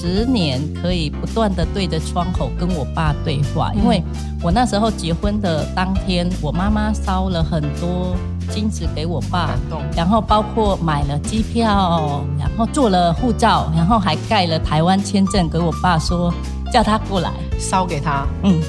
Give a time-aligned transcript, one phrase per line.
[0.00, 4.00] 十年可以不断的对着窗口跟我爸对话，因为
[4.40, 8.14] 我那时候结婚的当天，我妈妈烧了很多
[8.48, 9.58] 金子给我爸，
[9.96, 16.32] 然后包括买了机票，然后做了护照，然后还盖了台湾签证给我爸，说
[16.72, 18.24] 叫他过来烧给他。
[18.44, 18.62] 嗯，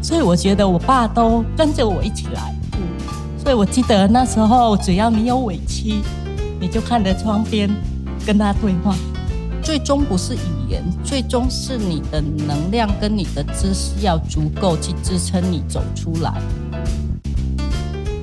[0.00, 2.54] 所以我觉得我爸都跟着我一起来。
[2.74, 2.78] 嗯，
[3.36, 6.00] 所以我记得那时候只要你有委屈，
[6.60, 7.68] 你就看着窗边
[8.24, 8.94] 跟他对话。
[9.62, 10.38] 最终不是语
[10.68, 16.32] 言，最终是你的能量跟你的知识要足够去支撑你走出来。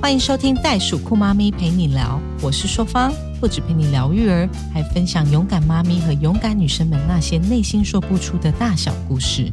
[0.00, 3.10] 欢迎收听袋鼠酷妈咪陪你聊，我是硕芳，
[3.40, 9.50] 不止陪你聊育儿，还分享勇敢妈咪和勇敢女生们那些内心说不出的大小故事。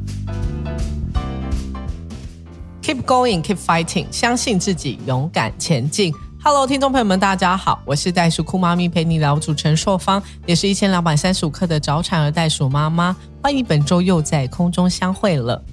[2.81, 6.13] Keep going, keep fighting，相信自己，勇敢前进。
[6.43, 13.15] Hello，听众朋友们，大家好，我是袋鼠酷妈咪陪你聊主持人硕芳，也是一千两百三十五克的早产儿袋鼠妈妈。
[13.43, 15.63] 欢迎本周又在空中相会了。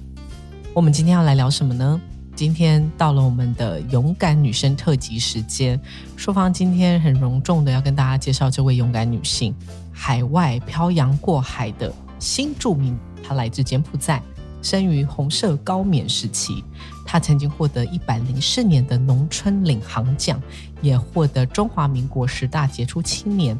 [0.75, 1.99] 我们今天要来聊什么呢？
[2.35, 5.79] 今天到了我们的勇敢女生特辑时间。
[6.15, 9.55] 硕芳今天很隆重的要跟大家介绍这位勇敢女性，
[9.91, 12.95] 海外漂洋过海的新著名，
[13.27, 14.21] 她来自柬埔寨。
[14.61, 16.63] 生于红色高棉时期，
[17.11, 20.39] 他曾经获得一百零四年的农村领航奖，
[20.79, 23.57] 也获得中华民国十大杰出青年，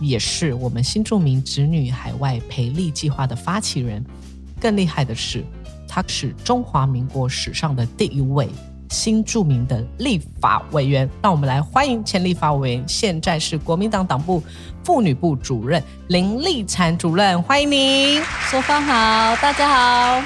[0.00, 4.04] 也是我们新著名子女海外培力计划的发起人。
[4.60, 5.42] 更厉害的是，
[5.88, 8.50] 他是中华民国史上的第一位。
[8.90, 14.42] 新著名的立法委员，让我们来欢迎前立法委员，现在是国民党党部
[14.84, 18.22] 妇女部主任林立婵主任，欢迎您。
[18.50, 18.92] 说芳好，
[19.36, 20.22] 大家好，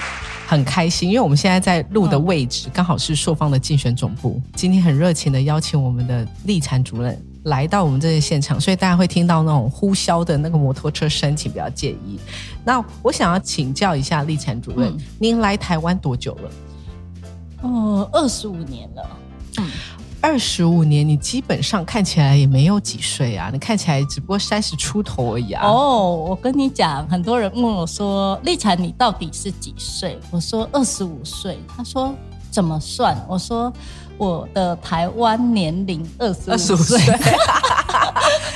[0.49, 4.41] 很开心，因为我们现在在录的位置刚好是硕方的竞选总部。
[4.55, 12.19] 今天很热情的邀请我们的立产主任来到我们这个现场，所以大家会听到那种呼啸的那个摩托车声，请不要介意。
[12.65, 16.51] 那我想要请教一下立产主任，您来台湾多久了？
[17.61, 19.07] 哦，二十五年了。
[19.59, 19.71] 嗯，
[20.21, 25.65] 二十五年，你基本上看起来也没有几岁啊，你看起来只不过三十出头而已啊。
[25.65, 32.13] 哦，我跟你讲，很多人问我说：“丽婵，你到底是几岁？”我说：“二十五岁。”他说
[32.51, 33.73] ：“怎么算？”我说
[34.19, 37.01] ：“我的台湾年龄二十五岁。”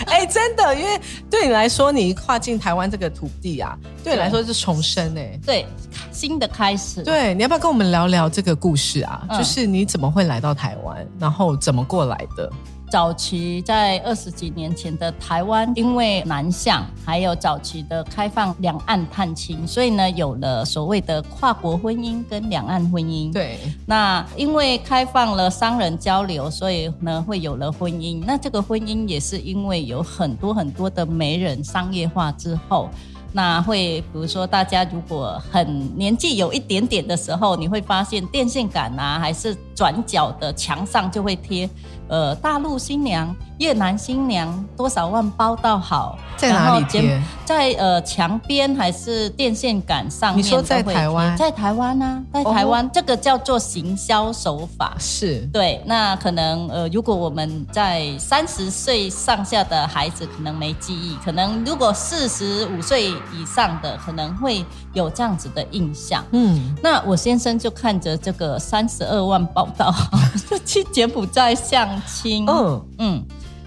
[0.07, 1.01] 哎，真的，因为
[1.31, 5.67] 对你来说，你跨进台湾这个土地啊，对你来说是重生哎，对，
[6.11, 7.03] 新的开始。
[7.03, 9.27] 对，你要不要跟我们聊聊这个故事啊？
[9.31, 12.51] 就是你怎么会来到台湾，然后怎么过来的？
[12.93, 23.33] 早期在二十几年前的台湾，因为南向，还有早期的开放两岸探亲，所以呢，有了所谓的跨国婚姻跟两岸婚姻。
[23.33, 28.23] 对，那因为开放了商人交流，所以呢，会有了婚姻。
[28.27, 32.91] 那这个婚姻也是因为有很多很多的媒人商业化之后。
[33.35, 41.67] 那会，比如说，大家如果很年纪有一点点的时候，你会发现电线杆啊，还是转角的墙上就会贴，
[42.13, 43.35] 呃，大陆新娘。
[43.59, 47.23] 越南新娘多少万包到好，在哪里贴？
[47.45, 50.45] 在呃墙边还是电线杆上面？
[50.45, 51.37] 你说在台湾？
[51.37, 52.21] 在台湾呢？
[52.33, 54.97] 在台湾，这个叫做行销手法。
[54.99, 55.81] 是对。
[55.87, 66.25] 那可能呃，如果我们在三十岁上下的孩子可能没记忆，可能如果四十五岁以上的可能会有这样子的印象。
[66.33, 66.75] 嗯。
[66.83, 70.19] 那我先生就看着这个三十二万包到好，
[70.51, 72.45] 就去柬埔寨相亲。
[72.49, 72.87] 嗯。
[72.99, 73.25] 嗯。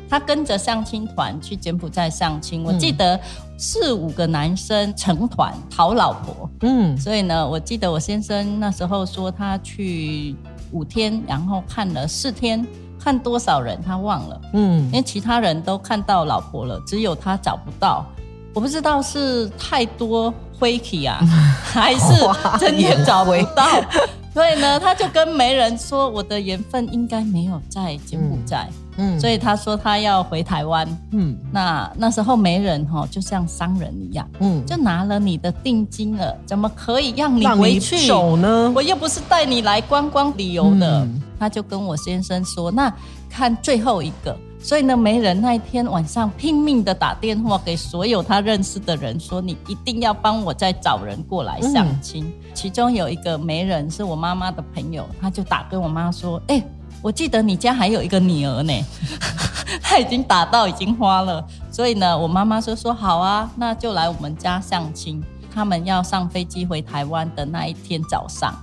[0.07, 3.19] 他跟着相亲团去柬埔寨相亲，我记得
[3.57, 10.35] 四五个男生成团讨老婆，嗯，所以呢，我记得我先生那时候说他去
[10.71, 12.65] 五天，然后看了四天，
[12.99, 18.05] 看多少人他忘了，嗯，因为其他人都看到老婆了，只有他找不到，
[18.53, 21.19] 我不知道是太多灰体啊，
[21.65, 22.13] 还是
[22.59, 23.65] 真的找不到，
[24.35, 28.67] 所以呢，他就跟媒人说，我的缘分应该没有在柬埔寨。
[28.97, 38.07] 嗯，所以他说他要回台湾，嗯，那那时候媒人哈，就像商人一样，嗯，就拿了你的定金了，怎么可以让你回去？
[38.09, 38.69] 走呢？
[38.75, 41.07] 我又不是带你来观光旅游的。
[41.39, 42.93] 他就跟我先生说，那
[43.29, 52.33] 看最后一个，所以呢，媒人那一天晚上拼命的打电话给所有他认识的人，说你一定要帮我再找人过来相亲。
[52.55, 56.63] 其中有一个媒人是我妈妈的朋友，他就打跟我妈说，哎。
[57.01, 58.73] 我记得你家还有一个女儿呢，
[59.79, 65.23] 她已经打到已经花了，所以呢，我妈妈就说好啊，那就来我们家相亲。
[65.53, 68.55] 他们要上飞机回台湾的那一天早上，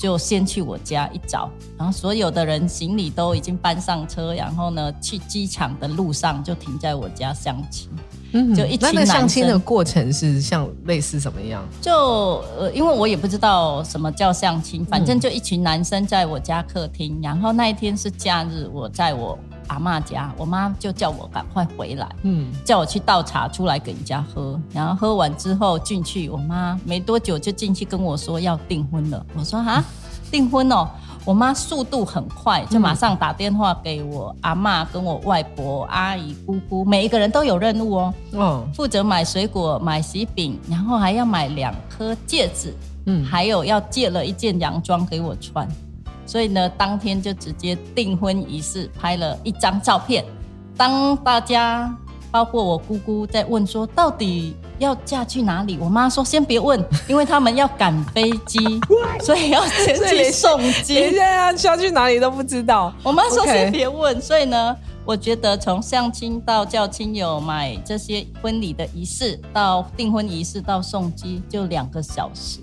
[0.00, 7.90] 就先去我家一早，然后所有的人行李都已经搬上车，然后呢，去机场的路上就停在我家相亲。
[8.32, 9.06] 嗯，就一群男生。
[9.06, 11.62] 相亲的过程是像类似什么样？
[11.82, 19.38] 就呃，因为我也不知道什么叫相亲，反正就一群男生在我家客厅，然后那一天是假日，我在我
[19.70, 29.82] 阿妈家，我妈就叫我赶快回来，嗯，叫我去倒茶出来给人家喝，然后喝完之后进去，我妈没多久就进去跟我说要订婚了，我说哈，
[30.30, 30.88] 订婚哦。
[31.26, 38.14] 我妈速度很快，就马上打电话给我阿妈、跟我外婆、阿姨、姑姑，每一个人都有任务哦。
[38.32, 42.74] 哦，负责买水果、买喜饼，然后还要买两颗戒指，
[43.04, 45.68] 嗯，还有要借了一件洋装给我穿。
[46.30, 50.24] 所以呢，当天就直接订婚仪式拍了一张照片。
[50.76, 51.92] 当大家，
[52.30, 54.54] 包括我姑姑在问说，到底。
[54.78, 55.76] 要嫁去哪里？
[55.78, 58.58] 我妈说先别问，因为他们要赶飞机，
[59.20, 60.94] 所以要先去送机。
[60.94, 62.90] 现在要去哪里都不知道。
[63.02, 64.74] 我妈说先别问，所以呢，
[65.04, 72.60] 我觉得从相亲到叫亲友买这些婚礼的仪式，到订婚仪式到送机，就两个小时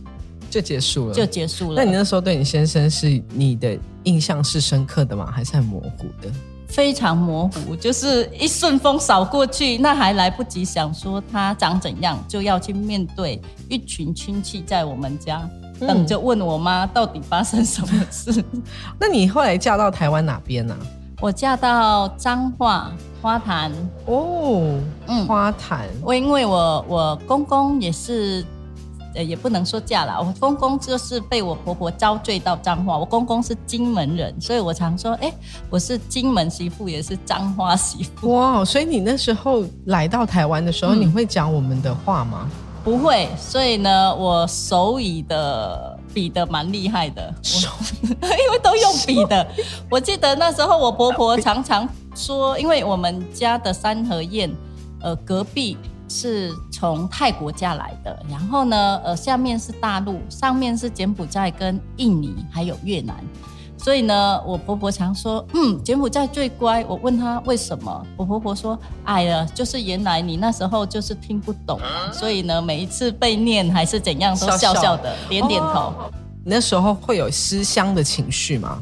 [0.49, 1.75] 就结束了，就结束了。
[1.75, 5.29] 那你那时候对你先生是你的印象是深刻的吗？
[5.31, 6.31] 还是很模糊的？
[6.67, 15.49] 非常模糊，就是一顺风扫过去，那还来不及想说他长怎样，就要去面对一群亲戚在我们家
[15.79, 18.43] 等着问我妈到底发生什么事。
[18.99, 20.75] 那你后来嫁到台湾哪边呢？
[21.21, 22.91] 我嫁到彰化
[23.21, 23.71] 花坛
[24.05, 24.77] 哦，
[25.07, 25.87] 嗯，花坛。
[26.03, 28.45] 我因为我我公公也是。
[29.17, 32.95] 呃，也不能说嫁了，我公公就是被我婆婆遭罪到彰化。
[32.95, 35.33] 我公公是金门人，所以我常说，哎，
[35.71, 38.31] 我是金门媳妇，也是彰化媳妇。
[38.35, 42.47] 哇，所以你那时候来到台湾的时候，你会讲我们的话吗？
[42.83, 47.33] 不会，所以呢，我手语的比的蛮厉害的，
[48.03, 49.45] 因为都用笔的。
[49.89, 54.49] 我记得那时候我婆婆常常说，因为我们家的三合宴，
[55.01, 55.75] 呃，隔壁。
[56.09, 63.15] 是从泰国嫁来的，然后呢，呃，下面是大陆，上面是柬埔寨跟印尼，还有越南。
[63.79, 66.83] 所以呢，我婆婆常说，嗯，柬埔寨最乖。
[66.85, 71.79] 我问她为什么，我婆婆说，哎呀，就是原来你那时候就是听不懂，
[72.11, 75.93] 所以呢，每一次被念还是怎样，都笑笑的，点点头。
[76.43, 78.81] 那时候会有思乡的情绪吗？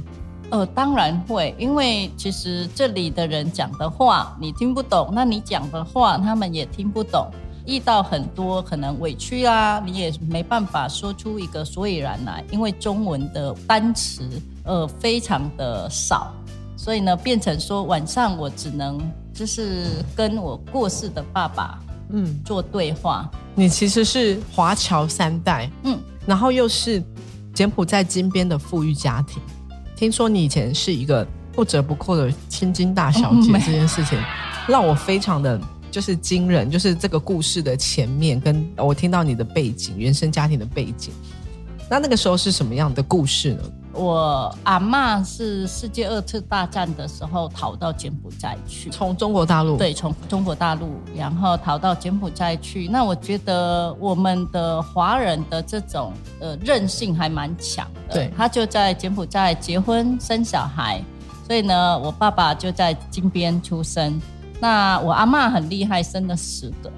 [0.52, 7.30] 呃，当然会，因为其实这里的人讲的话你听不懂，那你讲的话他们也听不懂，
[7.66, 14.30] 遇到很多可能委屈啊，你也没办法说出一个所以然来，因为中文的单词
[14.64, 16.32] 呃非常的少，
[16.78, 19.02] 所以呢变成说晚上我只能
[19.34, 23.30] 就是跟我过世的爸爸嗯做对话。
[23.56, 27.04] 你其实是华侨三代，嗯，然后又是
[27.52, 29.42] 柬埔寨金边的富裕家庭。
[29.96, 34.22] 听说你以前是一个不折不扣的千金大小姐，这件事情
[34.68, 35.60] 让我非常的
[35.90, 36.70] 就是惊人。
[36.70, 41.14] 就是这个故事的前面，跟我听到你的背景、原生家庭的背景，
[41.90, 43.64] 那那个时候是什么样的故事呢？
[43.96, 52.90] 我阿妈是世界二次大战的时候逃到柬埔寨去，从中国大陆对，从中国大陆，然后逃到柬埔寨去。
[52.90, 56.12] 那我觉得我们的华人的这种
[56.42, 58.16] 呃韧性还蛮强的。
[58.16, 61.02] 对，他就在柬埔寨结婚生小孩，
[61.48, 64.22] 所以呢，我爸爸就在金边出生。
[64.60, 66.92] 那我阿妈很厉害，生了十个，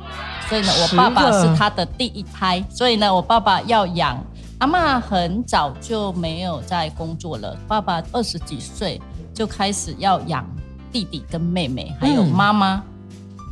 [0.49, 4.17] 所以呢，我爸爸是他的第一胎，所以呢，我爸爸要养。
[4.59, 8.99] 阿妈很早就没有在工作了，爸爸二十几岁
[9.31, 10.43] 就开始要养
[10.91, 12.83] 弟弟跟妹妹，还有妈妈。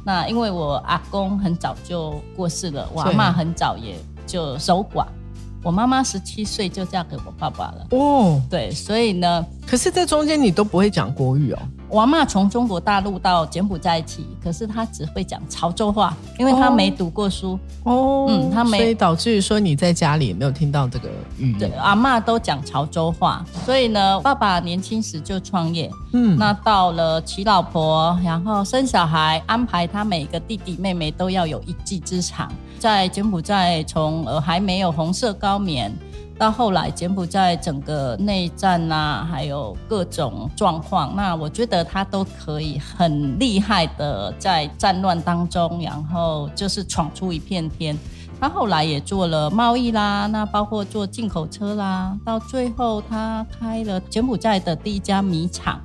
[0.03, 3.95] 那因为我阿公很早就过世了，我阿妈很早也
[4.25, 5.05] 就守寡。
[5.63, 7.87] 我妈妈十七岁就嫁给我爸爸了。
[7.91, 11.59] 哦，对，所以呢，可是在中间你都不会讲国语哦。
[11.87, 17.59] 我妈从中国大陆到柬埔寨起，可是她只会讲潮州话，因为她没读过书。
[17.83, 21.71] 哦，嗯，她没，所以导致于说你在家里没有听到这个语言。
[21.79, 25.89] 阿妈都讲潮州话，所以呢，爸爸年轻时就创业。
[26.13, 32.51] 嗯，那到了娶老婆，然后生小孩，安排他每个弟弟妹妹都要有一技之长。
[32.77, 35.91] 在柬埔寨，从呃还没有红色高棉，
[36.37, 47.97] 到后来柬埔寨整个内战呐，还有各种状况，那我觉得他都可以很厉害的在战乱当中，然后就是闯出一片天。
[48.37, 55.79] 他后来也做了贸易啦，那包括做进口车啦，到最后他开了柬埔寨的第一家米厂。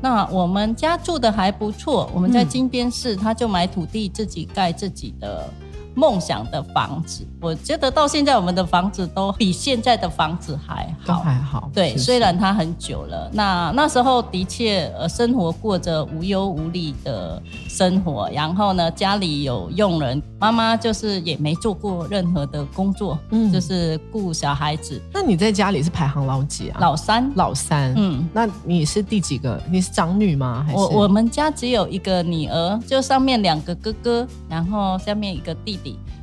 [0.00, 5.46] 那我们家住的还不错，我们在金边市，他就买土地自己盖自己的。
[5.94, 7.26] 梦想的房子。
[7.40, 11.20] 我觉得到现在我们的房子都比现在的房子还好。
[11.20, 11.70] 还好。
[11.72, 25.00] 对，是是虽然它很久了，那那时候的确呃生活过着无忧无虑的生活，然后呢家里有佣人，妈妈就是也没做过任何的工作，嗯就是顾小孩子。
[25.12, 26.78] 那你在家里是排行老几啊？
[26.80, 27.94] 老三，老三。
[27.96, 29.60] 嗯，那你是第几个？
[29.70, 30.64] 你是长女吗？
[30.66, 35.79] 还是我我们家只有一个女儿，就上面两个哥哥，然后下面一个弟弟。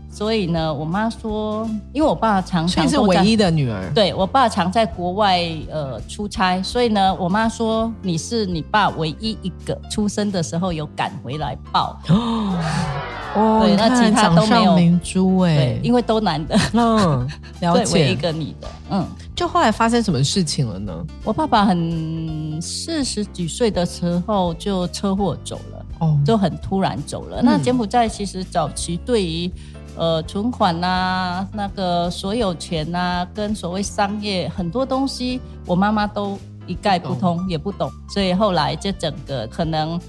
[0.10, 3.92] 所以呢，我妈说，因为我爸常常是唯一的女儿。
[3.94, 12.00] 对我爸常在国外呃出差，所以呢，我妈说你是你爸唯一一个出生的时候有赶回来抱，
[13.36, 17.28] 哦，对那其他都没有明珠哎对，，因为都男的，嗯，
[17.62, 18.16] 了解，唯一一。
[18.16, 21.06] 个女的，嗯，就后来发生什么事情了呢？
[21.24, 25.86] 我爸爸很四十几岁的时候就车祸走了。
[26.00, 27.42] 哦，就很突然走了。
[27.42, 27.46] 嗯。
[27.46, 29.52] 那柬埔寨其实早期对于
[29.96, 40.00] 呃存款呐、那个所有权呐、跟所谓商业很多东西，我妈妈都一概不通，也不懂，所以后来这整个可能。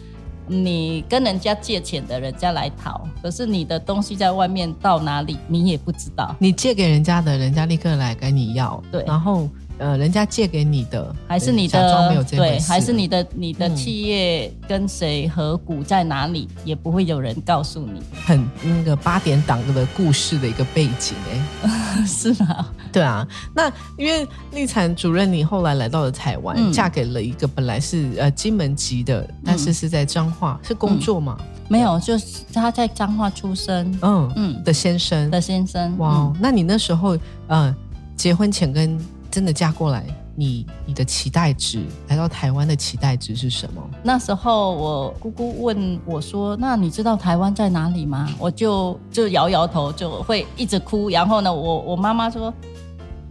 [0.50, 9.04] 你跟人家借钱的，人家来讨，可是你的东西在外面到哪里，你也不知道，你借给人家的，人家立刻来跟你要，对。
[9.07, 9.47] 然后
[9.78, 13.76] 呃，人家借给你的，还是你的对，还是你的你的嗯。
[13.76, 21.14] 企业跟谁合股在哪里，也不会有人告诉你，很那个八点档的故事的一个背景
[21.62, 22.66] 哎、 是吗？
[22.92, 26.73] 对啊，那因为立产主任你后来来到了台湾，嗯。
[26.73, 31.38] 嫁给了一个本来是呃金门籍的，但是是在彰化，是工作嘛？
[31.68, 34.64] 没有，就是他在彰化出生，嗯嗯。
[34.64, 35.30] 的先生。
[35.30, 35.97] 的先生。
[35.99, 37.16] 哇那你那时候
[37.47, 37.75] 呃
[38.16, 38.99] 结婚前跟
[39.38, 40.04] 真的嫁过来，
[40.35, 43.80] 你你的期待值来到台湾的期待值是什么？
[44.02, 51.09] 那时候我姑姑问我说：“那你知道台湾在哪里吗？”我就就摇摇头，就会一直哭。
[51.09, 52.52] 然后呢，我我妈妈说：“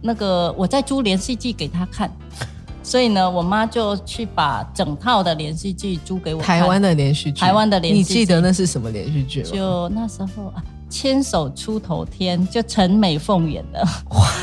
[0.00, 2.10] 那个我在租连续剧给她看。”
[2.82, 6.40] 所以呢，我妈就去把整套的连续剧租给我。
[6.40, 9.50] 台湾的连续剧，台湾的连续剧你记得那是什么连续剧吗？
[9.52, 13.86] 就那时候啊，牵手出头天，就陈美凤演的。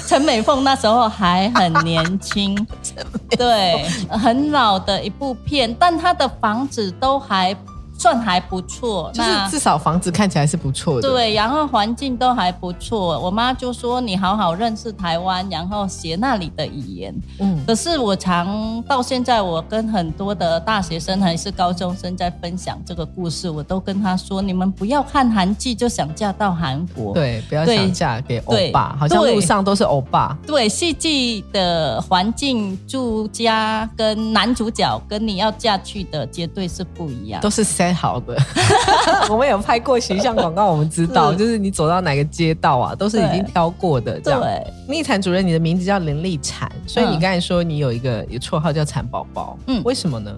[0.08, 2.56] 陈美凤那时候还很年轻，
[3.38, 7.56] 对，很老的一部片，但她的房子都还
[7.98, 9.12] 算还不错。
[9.14, 13.20] 就是至少房子看起来是不错的。，对，然后环境都还不错。
[13.20, 17.14] 我妈就说你好好认识台湾，然后学那里的语言。
[17.40, 27.14] 嗯，可是我常到现在，我跟很多的大学生还是高中生在分享这个故事，我都跟他说：你们不要看韩剧就想嫁到韩国。
[27.14, 30.38] 对，不要想嫁给欧巴，好像路上都是欧巴。
[30.46, 37.42] 对，戏剧的环境、住家跟男主角跟你要嫁去的绝对是不一样。
[37.42, 38.36] 都是 set 好的，
[39.30, 43.52] 我们有拍过形象广告，我们知道，就是你走到哪个街道啊，都是已经对。
[43.52, 44.20] 挑过的。
[44.20, 49.80] 这样，对，立产主任，你的名字叫林丽产，所以你嗯刚才说你有一个有绰号叫产宝宝，嗯。
[49.80, 50.32] 嗯，为什么呢？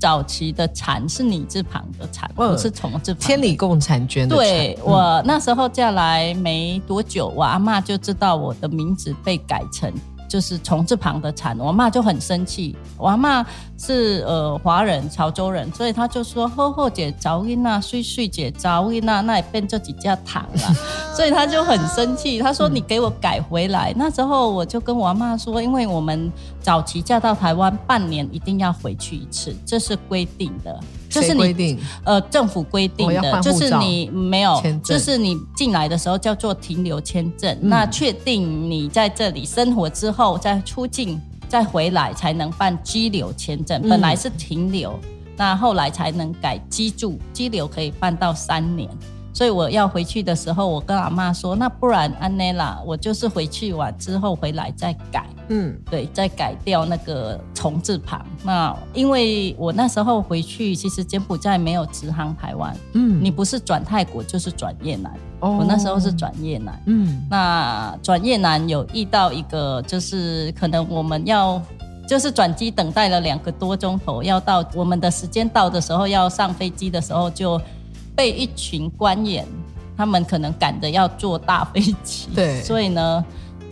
[0.00, 2.52] 早期的产是女字旁的产，嗯。
[2.52, 3.20] 不是从字旁。
[3.20, 9.92] 千里共婵娟的婵对、我那时候嫁来没多久，我阿妈就知道我的名字被改成
[10.28, 12.76] 就是虫字旁的产，我妈就很生气。
[12.96, 13.44] 我阿嬷
[13.78, 20.74] 是呃华人潮州人，所以她就说：“厚厚姐早音啊，睡睡姐早音啊，那也变这几家糖了。
[21.16, 23.92] ”所以她就很生气，她说：“你给我改回来。
[23.96, 26.30] 那时候我就跟我阿嬷说，因为我们
[26.60, 30.78] 早期嫁到台湾半年一定要回去一次，这是规定的。
[31.20, 31.78] 这是你规定？
[32.04, 37.52] 呃，政府规定的，就是你没有就是你进来的时候叫做停留签证。
[37.62, 43.80] 嗯那确定你在这里生活之后，再出境再回来才能办居留签证。
[43.82, 44.98] 嗯本来是停留，
[45.36, 48.88] 那后来才能改居住，居留可以办到三年。
[49.38, 55.26] 所以我要回去的时候，我跟阿妈说，那不然安内啦，我就是回去完之后回来再改。
[55.46, 58.26] 嗯，对，再改掉那个虫字旁。
[58.42, 65.14] 那因为我那时候回去，其实柬埔寨没有直航台湾，嗯你不是转泰国就是转越南。
[65.38, 71.62] 哦我那时候是，转越南，嗯那转越南有遇到一个，就是可能我们要。
[72.08, 77.60] 就是转机等待了两个多钟头，要到我们的时间到的时候，要上飞机的时候，就
[78.18, 79.46] 被一群官员，
[79.96, 83.24] 他们可能赶着要坐大飞机，对所以呢，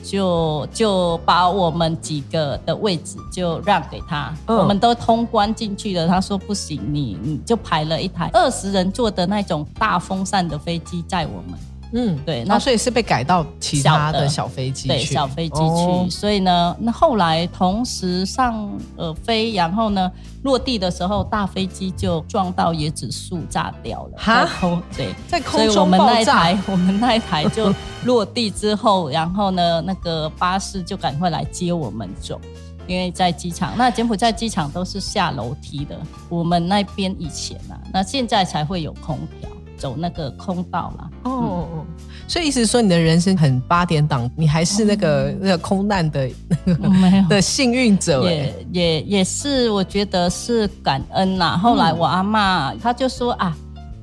[0.04, 6.06] 就就把我们几个的位置就让给他，嗯我们都通关进去了。
[6.06, 11.58] 他说不行，你你就排了一台二十人坐的那种大风扇的飞机载我们。
[11.92, 20.10] 嗯，对，那所以是被改到其他的小飞机对小飞机去，所以呢，那后来同时上呃飞，然后呢
[20.42, 24.18] 落地的时候，大飞机就撞到椰子树炸掉了。
[24.18, 24.48] 哈，
[24.96, 26.56] 对， 在空中爆炸。
[26.66, 27.72] 我们那一台就
[28.04, 32.40] 落地之后， 然后呢，那个巴士就赶快来接我们走。
[32.88, 35.98] 因为在机场，那柬埔寨机场都是下楼梯的。
[36.28, 41.10] 我们那边以前啊，那现在才会有空调，走那个空道了。
[41.24, 41.84] 哦
[42.28, 46.28] 所以意思说你的人生很八点档，你还是那个那个空难的
[46.64, 46.74] 那
[47.22, 48.24] 个的幸运者。
[48.24, 51.56] 也也也是，我觉得是感恩呐。
[51.56, 53.56] 后来我阿妈她就说啊。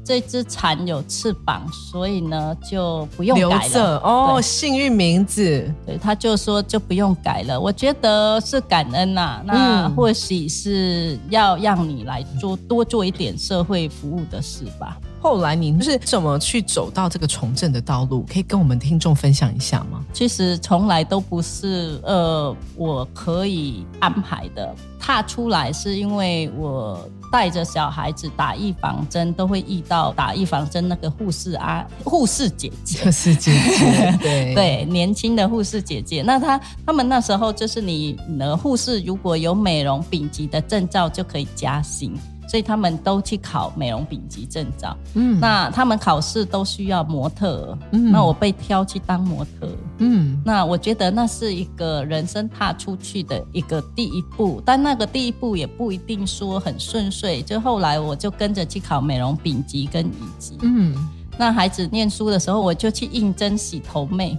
[0.06, 3.98] 这只蝉有翅膀，所以呢就不用改了。
[4.04, 7.58] 哦，幸运名字，对，他就说就不用改了。
[7.58, 14.98] 我觉得是感恩呐，那或许是要让你来做多做一点社会服务的事吧。
[15.24, 18.26] 后来你是怎么去走到这个从政的道路？
[18.30, 20.04] 可以跟我们听众分享一下吗？
[20.12, 24.76] 其实从来都不是呃，我可以安排的。
[25.00, 36.22] 踏出来是因为我带着小孩子打预防针，都会遇到打预防针那个护士啊， 护士姐姐，护士姐姐，对 对，年轻的护士姐姐。
[36.22, 42.14] 那她他们那时候就是你的护士，如果有美容丙级的证照，就可以加薪。
[42.48, 49.70] 所以他们都去考美容丙级证照，嗯，那他们考试都需要模特，嗯，那我被挑去当模特，
[50.00, 60.96] 嗯，那我觉得那是一个人生踏出去的一个第一步，但那个第一步也不一定说很顺遂，就后来我就跟着去考美容丙级跟乙级，嗯，
[61.38, 64.38] 那孩子念书的时候，我就去应征洗头妹，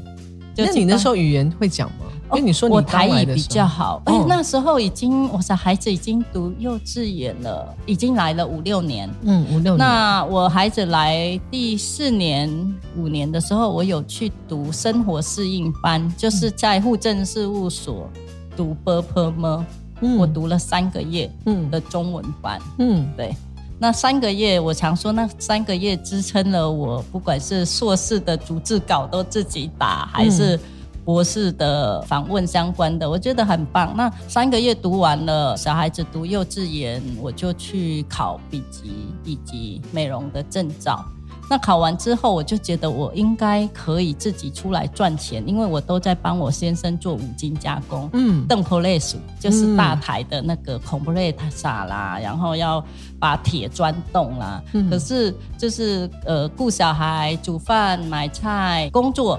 [0.56, 2.06] 那你那时候语言会讲吗？
[2.32, 9.78] 因为你说我台语比较好，哎，那时候已经，我的孩子已经读幼稚园了，已经来了五六年，嗯，五六年。
[9.78, 12.50] 那我孩子来第四年、
[12.96, 18.11] 五年的时候，我有去读生活适应班，就是在户政事务所
[18.56, 19.62] 读 b p m，
[20.00, 23.37] 嗯，我读了三个月，嗯的中文班，嗯，对，
[23.78, 30.59] 那三个月我常说，那三个月支撑了我，不管是硕士的逐字稿都自己打，还是。
[31.04, 33.93] 博士的访问相关的，我觉得很棒。
[33.95, 38.90] 那三个月读完了，小孩子读幼稚园，我就去考笔级
[39.23, 41.04] 以及美容的证照。
[41.48, 48.08] 那考完之后，我就觉得我应该可以自己出来赚钱，因为我都在帮我先生做五金加工。
[48.14, 52.85] 嗯，邓普雷鼠就是大台的那个孔普雷萨啦，然后要
[53.18, 54.62] 把铁钻洞啦。
[54.90, 59.38] 可是就是呃，顾小孩、煮饭、买菜、工作。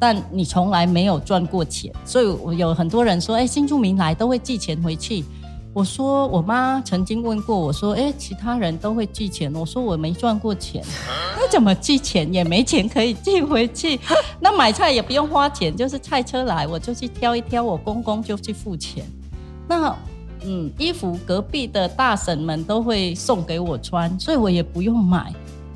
[0.00, 5.24] 但你从来没有赚过钱，所以我有很多人说：“哎，新住民来都会寄钱回去。”
[5.78, 10.82] 我说：“我妈曾经问过我说：‘哎，其他人都会寄钱，我说我没赚过钱，
[11.36, 13.96] 那怎么寄钱也没钱可以寄回去？
[14.40, 19.04] 那买菜也不用花钱，就是菜车来我就去挑一挑，我公公就去付钱。
[19.68, 19.94] 那
[20.44, 25.32] 嗯，衣服隔壁的大婶们都会送给我穿，所以我也不用买。”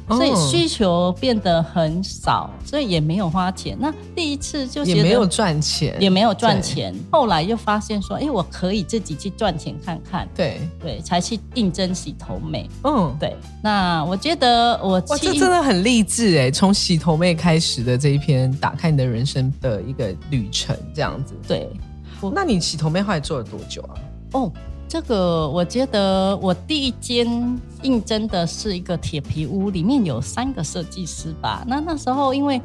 [0.08, 3.76] 所以需求变得很少，所以也没有花钱。
[3.80, 6.94] 那第一次就也没有赚钱，也没有赚钱。
[7.10, 10.28] 后来又发现说，哎，我可以自己去赚钱看看。
[10.34, 12.68] 对对，才去应征洗头妹。
[12.84, 13.36] 嗯，对。
[13.62, 16.50] 那我觉得我哇，这真的很励志哎！
[16.50, 21.34] 从洗头妹开始的这一篇，打开你的人生的一个旅程，这样子。
[21.46, 21.70] 对。
[22.34, 23.94] 那你洗头妹后来做了多久啊？
[24.34, 24.52] 哦。
[24.92, 27.26] 这个我觉得，我第一间
[27.80, 31.64] 应征的是一个铁皮屋，里面有三个设计师吧。
[31.66, 32.60] 那那时候因为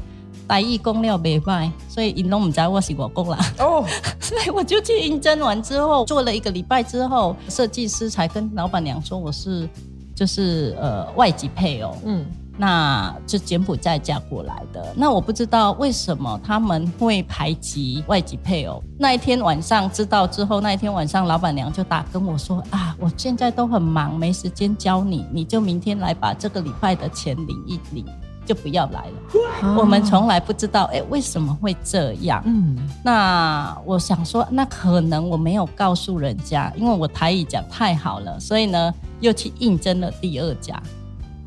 [0.46, 3.38] 白艺工料没卖，所以引龙唔在我是我工啦。
[3.60, 3.86] 哦，
[4.20, 9.66] 所以我就去应征完之后，做了一个礼拜之后，设计师才跟老板娘说我是
[10.14, 11.96] 就是呃外籍配偶。
[12.04, 12.26] 嗯。
[12.58, 18.84] 那就柬埔寨嫁过来的，那我不知道为什么他们会排挤外籍配偶。
[18.98, 28.04] 那一天晚上知道之后，那一天晚上老板娘就打跟我说啊，我现在都很忙，没时间教你，你就明天来把这个礼拜的钱领一领，
[28.44, 29.76] 就不要来了。
[29.78, 32.42] 我们从来不知道，哎，为什么会这样？
[32.46, 40.82] 嗯，那我想说，那可能我没有告诉人家，因为我台语讲太好了，所以呢，又去应征了第二家。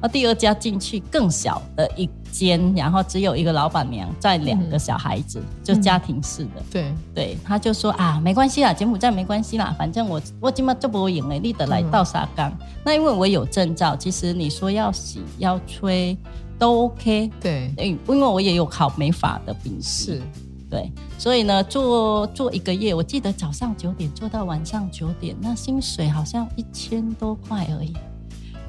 [0.00, 6.62] 那第二家进去更小的一间，然后只有一个老板娘在两个小孩子，就家庭式的。
[6.70, 12.52] 对对，他就说啊，没关系啦，柬埔寨没关系啦，反正我我今嘛这不赢了，立得来到沙缸。
[12.84, 16.16] 那因为我有证照，其实你说要洗要吹
[16.58, 17.30] 都 OK。
[17.40, 20.22] 对，因因为我也有考美法的笔试。
[20.70, 27.92] 对，所以呢，做做一个月，我记得早上九点做到晚上九点，那薪水好像一千多块而已。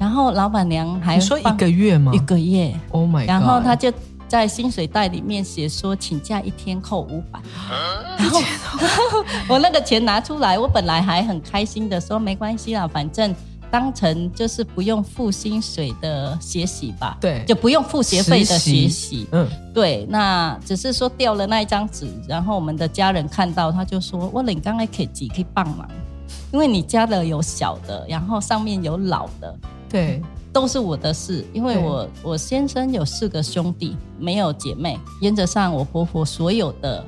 [0.02, 2.10] 然后老板娘还说一个月吗？
[2.12, 3.92] 一个月，Oh my，然后他就
[4.26, 7.38] 在薪水袋里面写说请假一天扣五百，
[8.18, 8.40] 然后
[9.46, 13.32] 我那个钱拿出来，我本来还很开心的说没关系啦，反正
[13.70, 25.88] 当成就是不用付薪水的学习吧，对，就不用付学费的学习，嗯，对，那只是说掉了那一张纸，然后我们的家人看到，他就说：“我你刚才可以几可以帮忙，
[26.52, 29.56] 因为你家的有小的，然后上面有老的，
[29.92, 31.44] 对，都是我的事。
[31.52, 37.04] 因为我我先生有四个兄弟，没有姐妹，原则上我婆婆所有的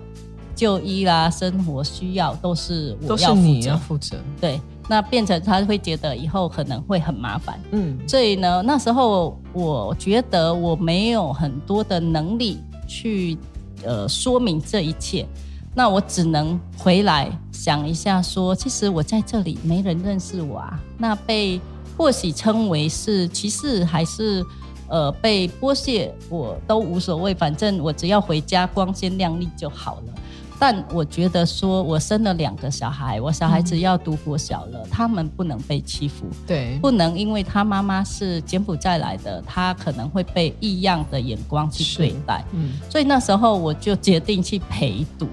[0.54, 7.58] 就医啦、生活需要都是我要负责，对，那变成他会觉得以后可能会很麻烦。
[7.72, 13.36] 嗯，所以呢，那时候我觉得我没有很多的能力去
[13.82, 15.26] 呃说明这一切，
[15.74, 21.60] 那我只能回来想一下说，其实我在这里没人认识我啊，那被
[21.96, 24.44] 或许称为是歧视还是。
[24.86, 30.14] 呃，被剥削我都无所谓，反正我只要回家光鲜亮丽就好了。
[30.58, 42.44] 但我觉得说，我生了两个小孩，我小孩子要读国小了，他们不能被欺负，对，不能因为他妈妈是柬埔寨来的，他可能会被异样的眼光去对待。
[42.52, 45.26] 嗯，所以那时候我就决定去陪读。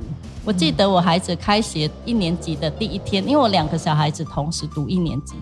[0.44, 5.36] 我记得我孩子开学一年级的第一天，因为我两个小孩子同时读一年级，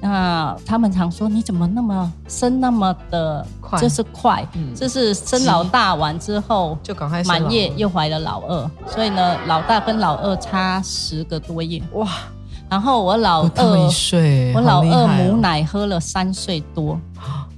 [0.00, 3.78] 那他们常说你怎么那么生那么的快。
[3.78, 4.74] 就是快，嗯。
[4.74, 12.08] 就是生老大完之后就赶快满月又怀了老二，所以呢，老大跟老二差十个多月，哇，
[12.68, 16.98] 然后我老二一岁，我老二母，奶喝了三岁多，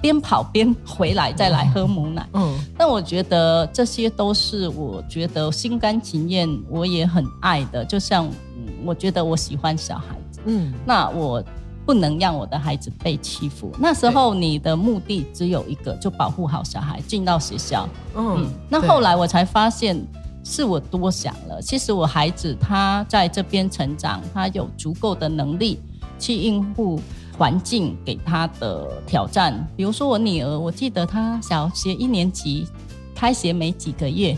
[0.01, 2.27] 边跑边回来再来喝母奶。
[2.33, 7.85] 嗯，但我觉得这些都是我觉得心甘情愿，我也很爱的。
[7.85, 8.27] 就像
[8.57, 11.43] 嗯我觉得我喜欢小孩子，嗯，那我
[11.85, 13.73] 不能让我的孩子被欺负。
[13.79, 17.89] 那时候你的目的只有一个，就保护好小孩进到学校。
[18.15, 20.01] 嗯嗯，，那后来我才发现
[20.45, 21.61] 是我多想了。
[21.61, 25.81] 其实我孩子他在这边成长，他有足够的能力
[26.19, 27.01] 去应付
[27.37, 29.67] 环境给他的挑战。
[29.77, 32.67] 比如说我女儿，我记得她小学一年级
[33.15, 34.37] 开学没几个月。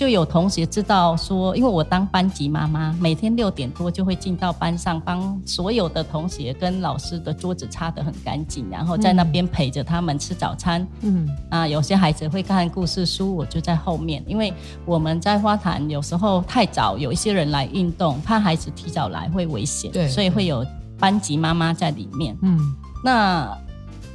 [0.00, 10.88] 就有同学知道说，因为我当班级妈妈，每天六点多就会进到班上，帮所有的同学跟老师的桌子擦得很干净，然后在那边陪着他们吃早餐。
[11.02, 14.50] 嗯，啊，有些孩子会看故事书，我就在后面，因为
[14.86, 20.64] 我们在花坛有时候太早，有一些人来运动，怕孩子提早来会危险，对所以会有
[20.98, 22.34] 班级妈妈在里面。
[22.40, 22.58] 嗯，
[23.04, 23.54] 那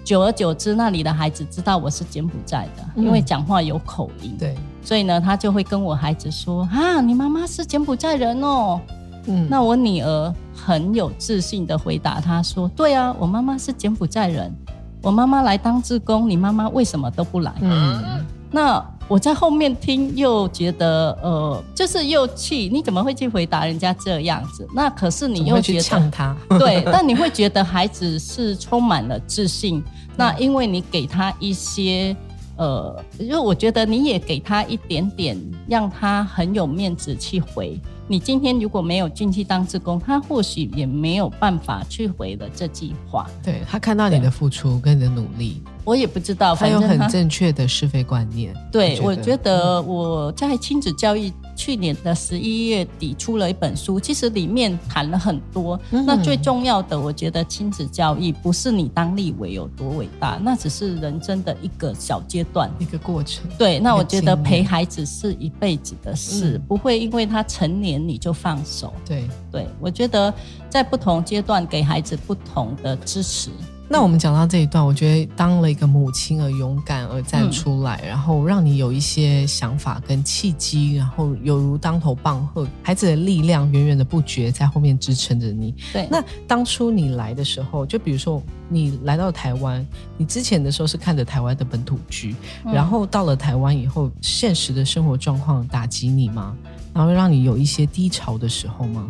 [0.04, 3.06] 久而久之，那里的孩子知道我是柬埔寨的，嗯。
[3.06, 8.80] 因为讲话有口音，对，所以呢，他就会跟我孩子说：“啊，你妈妈是柬埔寨人哦。”
[9.28, 14.54] 嗯，那我女儿很有自信的回答他说：“对啊，我妈妈是柬埔寨人，
[15.02, 24.68] 我妈妈来当志工，你妈妈为什么都不来？”嗯，那我在后面听，又觉得呃，就是又气，你怎么会去回答人家这样子？
[24.76, 29.84] 那可是你又觉得呛他， 对，但你会觉得孩子是充满了自信。
[30.16, 32.16] 那因为你给他一些
[32.58, 35.38] 呃，因为我觉得你也给他一点点，
[35.68, 37.80] 让他很有面子去回。
[38.08, 43.30] 你今天如果没有进去当志工，他或许也没有办法去回了这句话。
[43.44, 48.54] 对他看到你的付出跟你的努力，我也不知道，他有很正确的是非观念。
[48.72, 55.80] 对，我我觉得我在亲子教育去年的十一月底出了一本书，其实里面谈了很多。
[55.92, 62.70] 嗯那最重要的，我觉得亲子教育不是你当立委有多伟大，那只是人生的一个小阶段。
[62.80, 68.94] 一个过程，对，那我觉得陪孩子是一辈子的事，嗯不会因为他成年你就放手。
[69.06, 69.24] 对。
[69.52, 70.34] 对我觉得
[70.70, 73.50] 在不同阶段给孩子不同的支持。
[73.88, 85.74] 那我们讲到这一段，我觉得当了一个母亲而勇敢而站出来，然后让你有一些想法跟契机，然后犹如当头棒喝，孩子的力量源源的不绝在后面支撑着你。
[85.94, 89.86] 对，那当初你来的时候，就比如说你来到台湾，
[90.18, 96.56] 你之前的时候是看着台湾的本土剧，嗯然后到了台湾以后，现实的生活状况打击你吗？
[96.92, 99.08] 然后让你有一些低潮的时候吗？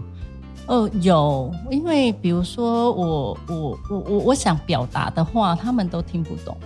[0.67, 6.58] 呃，有，因为比如说我我我我我想表达的话，他们都听不懂，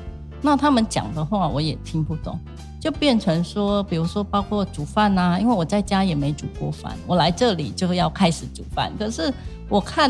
[0.42, 2.40] 那他们讲的话我也听不懂，
[2.80, 9.34] 就变成说，比如说包括煮饭呐、因为我在家也没煮过饭，我来这里就要开始煮饭，可是
[9.68, 10.10] 我看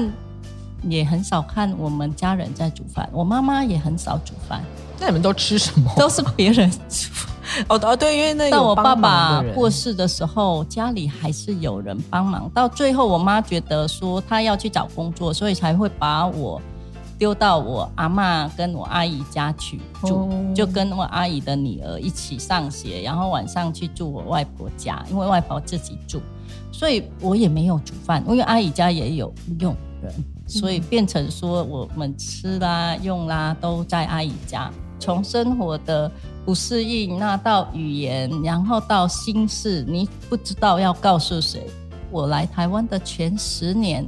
[0.84, 4.63] 也很少看我们家人在煮饭，我妈妈也很少煮饭，
[5.00, 5.92] 那你们都吃什么？
[5.98, 7.10] 都是别人煮。
[7.68, 12.48] 哦哦，对，因为那到我爸爸过世的时候，家里还是有人帮忙。
[12.54, 16.62] 到最后，我妈觉得说她要去找工作，所以才会把我
[17.18, 26.22] 丢到我阿妈跟我阿姨家去住，就跟我阿姨的女儿一起上学，然后晚上去住我外婆家，因为外婆自己住，
[26.72, 30.14] 所以我也没有煮饭，因为阿姨家也有佣人，
[30.50, 34.70] 所以变成说我们吃啦、用啦都在阿姨家。
[35.00, 36.12] 从生活的
[36.44, 41.66] 不适应，那到语言，然后到心事，你不知道要告诉谁。
[42.12, 44.06] 我来台湾的前十年。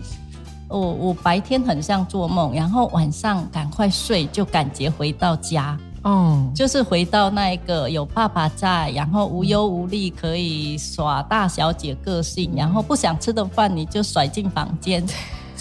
[0.68, 15.06] 我我白天很像做梦，然后晚上赶快睡，就感觉回到家，哦，就是回到那一个有爸爸在，然后无忧无虑，可以耍大小姐个性，然后不想吃的饭你就甩进房间，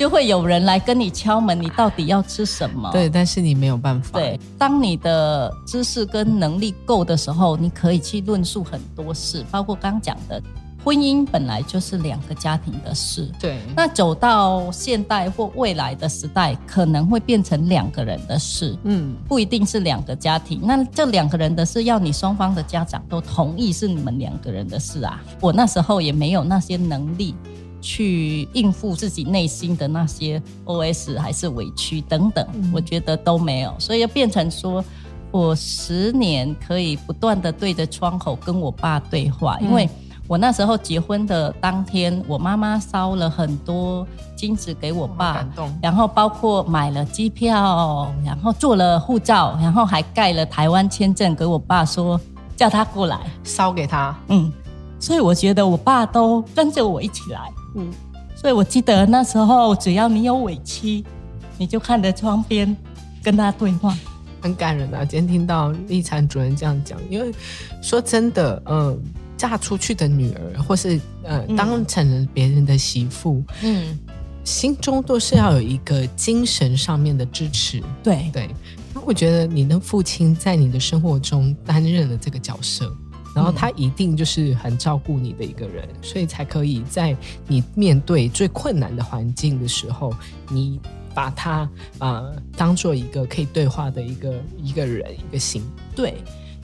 [0.00, 2.90] 就会有人来跟你敲门，你到底要吃什么？
[2.90, 4.18] 对，但是你没有办法。
[4.18, 10.42] 对，当你的知识跟能力够的时候，你可以去论述很多事，包括刚讲的。
[10.82, 13.58] 婚姻本来就是两个家庭的事，对。
[13.76, 20.62] 那走到现代或未来的时代，可能会变成两个人的事，嗯，不一定是两个家庭。
[20.64, 25.22] 那这两个人的事，要你双方的家长都同意是你们两个人的事啊。
[25.38, 27.34] 我那时候也没有那些能力
[27.80, 34.84] 去应付自己内心的那些 OS 还是委屈等等，我觉得都没有，所以变成说
[35.30, 39.88] 我十年可以不断的对着窗口跟我爸对话，因为。
[40.28, 45.44] 我那时候结婚的当天，我妈妈烧了很多金子给我爸，
[45.82, 52.20] 然后包括买了机票，然后做了护照，然后还盖了台湾签证给我爸，说
[52.56, 54.16] 叫他过来烧给他。
[54.28, 54.52] 嗯，
[55.00, 57.50] 所以我觉得我爸都跟着我一起来。
[57.74, 57.90] 嗯，
[58.36, 61.04] 所以我记得那时候，只要你有委屈，
[61.58, 62.76] 你就看着窗边
[63.22, 63.96] 跟他对话，
[64.40, 65.04] 很感人啊。
[65.04, 67.32] 今天听到立产主任这样讲，因为
[67.82, 69.00] 说真的，嗯。
[69.40, 73.98] 嫁出去的女儿，或是呃，当成了别人的媳妇，嗯，
[74.44, 77.82] 心中都是要有一个精神上面的支持。
[78.02, 78.50] 对对，
[78.92, 82.94] 那我觉得你的父亲在你的生活中担任了这个角色，
[83.34, 87.16] 然后他一定就是很照顾你的一个人，所以才可以在
[87.46, 90.12] 你面对最困难的环境的时候，
[90.48, 90.80] 你
[91.14, 95.62] 把他啊当做一个可以对话的一个一个人一个心。
[95.94, 96.14] 对。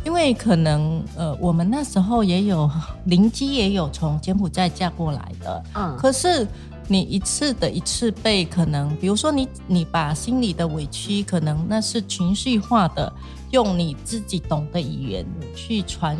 [0.04, 2.70] 因为可能呃，我们那时候也有
[3.06, 6.46] 邻居也有从柬埔寨嫁过来的，嗯，可是
[6.88, 13.12] 你一次的一次被可能，比如说你你把心里的委屈，可能那是情绪化的，
[13.50, 16.16] 用你自己懂的语言去传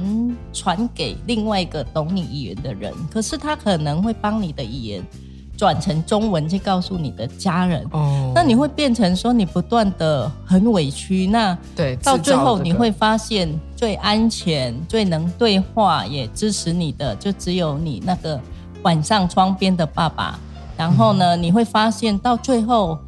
[0.53, 5.03] 传给另外一个懂你语言的人，可是他可能会帮你的语言。
[5.59, 18.39] 转成中文去告诉你的家人，哦，那你会变成说你不断的很委屈，那对，到最后你会发现最安全、最能对话也支持你的，就只有你那个
[18.83, 20.39] 晚上窗边的爸爸。
[20.77, 22.99] 然后呢，你会发现到最后，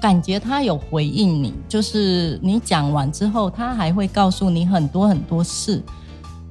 [0.00, 5.82] 感觉他有回应你，就是你讲完之后，他还会告诉你很多很多事。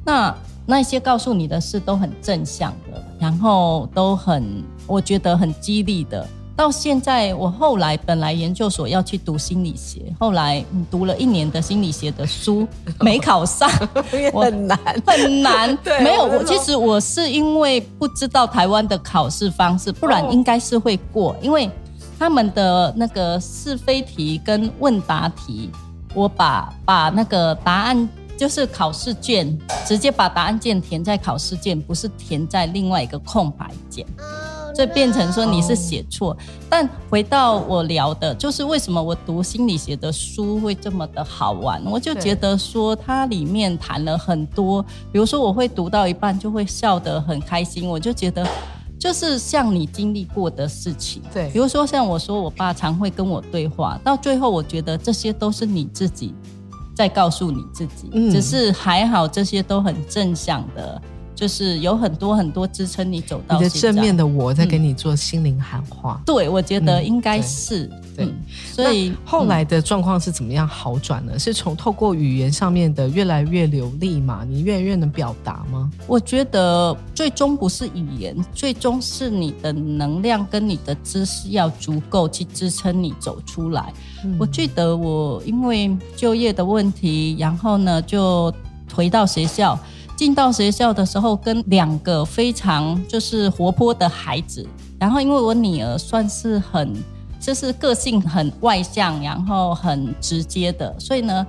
[0.05, 0.33] 那
[0.65, 4.63] 那些告诉你的事都很正向的，然后都很。
[4.85, 6.25] 我觉得很激励的。
[6.57, 12.67] 到现在，我后来本来研究所要去读心理学，后来读了一年的心理学的书，
[12.99, 13.69] 没考上，
[14.33, 15.77] 很难很难。
[15.83, 21.35] 对，没有我，其实我是因为不知道台湾的考试方式，不然应该是会过。
[21.43, 21.69] 因为
[22.17, 25.69] 他们的那个是非题跟问答题，
[26.15, 34.03] 我把把那个答案就是考试卷，直接把答案卷填在考试卷，不是填在另外一个空白卷。
[34.77, 36.37] 所以变成说你是写错，
[36.69, 41.83] 但回到我聊的，就是为什么我读心理学的书会这么的好玩？
[41.85, 48.47] 我就觉得说它里面谈了很多，比如说我会读到一半就会笑得很开心，我就觉得
[48.99, 51.23] 就是像你经历过的事情。
[51.33, 56.35] 对，比如说像我说我爸常会跟我对话，到最后我觉得这些都是你自己
[56.95, 61.01] 在告诉你自己，只是还好这些都很正向的。
[61.37, 66.19] 就是有很多很多支撑你走到你的正面的我在给你做心灵喊话。
[66.25, 68.27] 对，我觉得应该是对。
[68.73, 71.37] 所以后来的状况是怎么样好转呢？
[71.37, 74.43] 是从透过语言上面的越来越流利嘛？
[74.49, 75.91] 你越来越能表达吗？
[76.07, 83.93] 我觉得最终不是语言，最终是你的能量跟你的知识要足够去支撑你走出来。
[84.39, 88.51] 我记得我因为就业的问题，然后呢就
[88.91, 89.79] 回到学校。
[90.17, 94.67] 进到学校的时候，跟两个非常就是活泼的孩子，
[94.99, 96.91] 然后因为我女儿算是很
[97.39, 101.45] 就是个性很外向，然后很直接的，所以呢，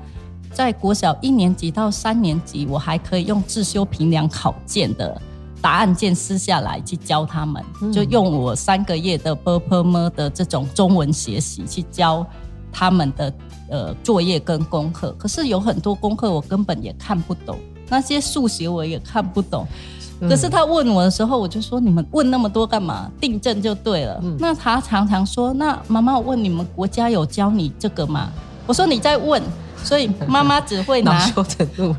[0.52, 5.18] 在国小一年级到三年级，我还可以用自修评量考卷的
[5.62, 12.24] 答案卷撕下来去教他们，就用我三个月的 b p m 的这种中文学习去教。
[12.70, 13.32] 他们的
[13.70, 15.10] 呃作业跟功课。
[15.18, 19.66] 可是有很多功课我根本也看不懂，那些数学我也看不懂。
[20.20, 23.10] 可是他问我的时候，我就说你们问那么多干嘛？
[23.20, 24.20] 订正就对了。
[24.38, 28.30] 那他常常说，那妈妈我问你们国家有教你这个吗？
[28.66, 29.42] 我说你在问。
[29.84, 31.32] 所以妈妈只会拿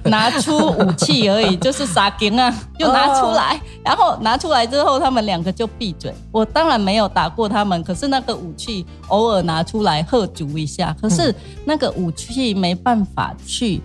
[0.03, 6.13] 拿出武器而已，就是撒金啊， 就拿出来，然后拿出来之后，他们两个就闭嘴。
[6.29, 13.81] 我当然没有打过他们，可是那个武器偶尔拿出来喝足一下，可是那个武器没办法去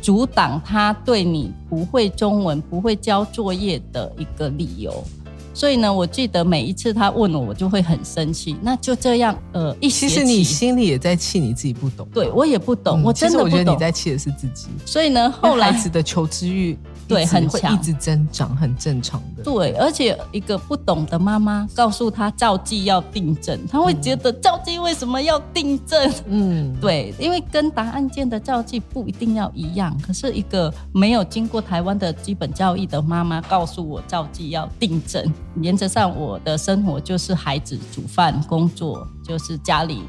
[0.00, 5.04] 阻挡他对你不会中文、不会交作业的一个理由。
[5.52, 8.56] 所以呢，我记得每一次他问我，我就会很生气。
[8.62, 12.08] 那就这样，呃，其实你心里也在气你自己不懂。
[12.14, 14.68] 对我也不懂，我真的我觉得你在气的是自己。
[14.86, 16.78] 所以呢，后来孩子的求知欲。
[17.10, 19.42] 对，很强，一直增长，很正常的。
[19.42, 26.12] 对，而且一个不懂的妈妈告诉他照剂要订正，他会觉得照剂为什么要订正？
[26.26, 29.94] 嗯， 对，因为跟答案件的照剂不一定要一样。
[30.00, 35.24] 可是一个没有经过台湾的基本教育的妈妈告诉我照剂要订正，
[35.56, 40.02] 原则上我的生活就是孩子煮饭、工作，就是家里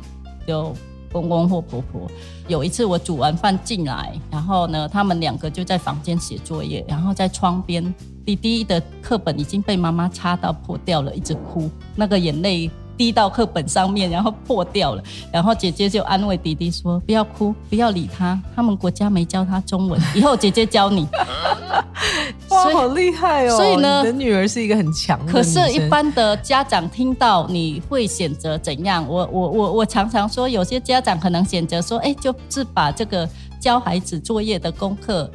[0.48, 0.74] 就。
[1.12, 2.10] 公公或婆婆，
[2.48, 7.94] 有一次我煮完饭进来，然后呢，他们两个就在房间写作业，然后在窗边，
[8.26, 12.70] 弟弟的课本已经被妈妈擦到破掉了，一直哭，那个眼泪。
[13.02, 15.02] 滴到课本上面，然后破掉了。
[15.34, 18.40] 然后姐姐就安慰弟弟说：“不要哭，不要理他。
[18.56, 21.08] 他们国家没教他中文，以后姐姐教你。
[22.50, 23.58] ”哇，好厉害哦！
[23.58, 25.20] 所以呢，你的女儿是一个很强。
[25.26, 29.04] 可是，一般的家长听到你会选择怎样？
[29.10, 33.28] 我我我我常常说，有些家长可能选择说：“哎，就是把这个
[33.60, 35.28] 教孩子作业的功课，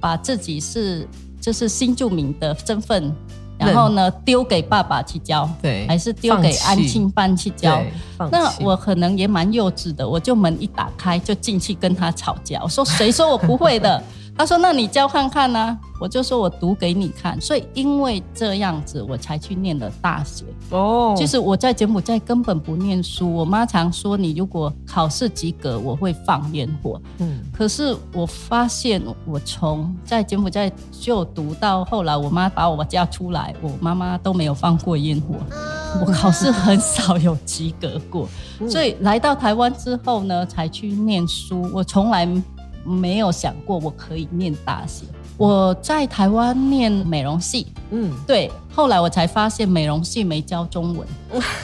[0.00, 1.06] 把自己是
[1.40, 3.14] 就是新住民的身份。”
[3.66, 7.82] 然后呢，丢给爸爸去教，对，还是丢给安庆班去教？
[8.30, 14.02] 那我可能也蛮幼稚的，我就门一打开就进去跟他吵架，我说谁说我不会的？
[14.36, 20.44] 他说：“那你教看看呢？”我就说：“我读给你看。”所以因为这样子，我才去念了大学。
[20.70, 23.32] 哦，其实我在柬埔寨根本不念书。
[23.32, 35.36] 我妈常说：“你如果考试及格，我会放烟火。”嗯，可是我发现，我从在柬埔寨就读到后来，我妈把我叫出来，我妈妈都没有放过烟火。
[36.00, 38.26] 我考试很少有及格过，
[38.66, 41.70] 所以来到台湾之后呢，才去念书。
[41.72, 42.26] 我从来。
[42.84, 45.04] 没有想过我可以念大学。
[45.38, 48.50] 我在台湾念美容系，嗯，对。
[48.74, 51.06] 后来我才发现美容系没教中文，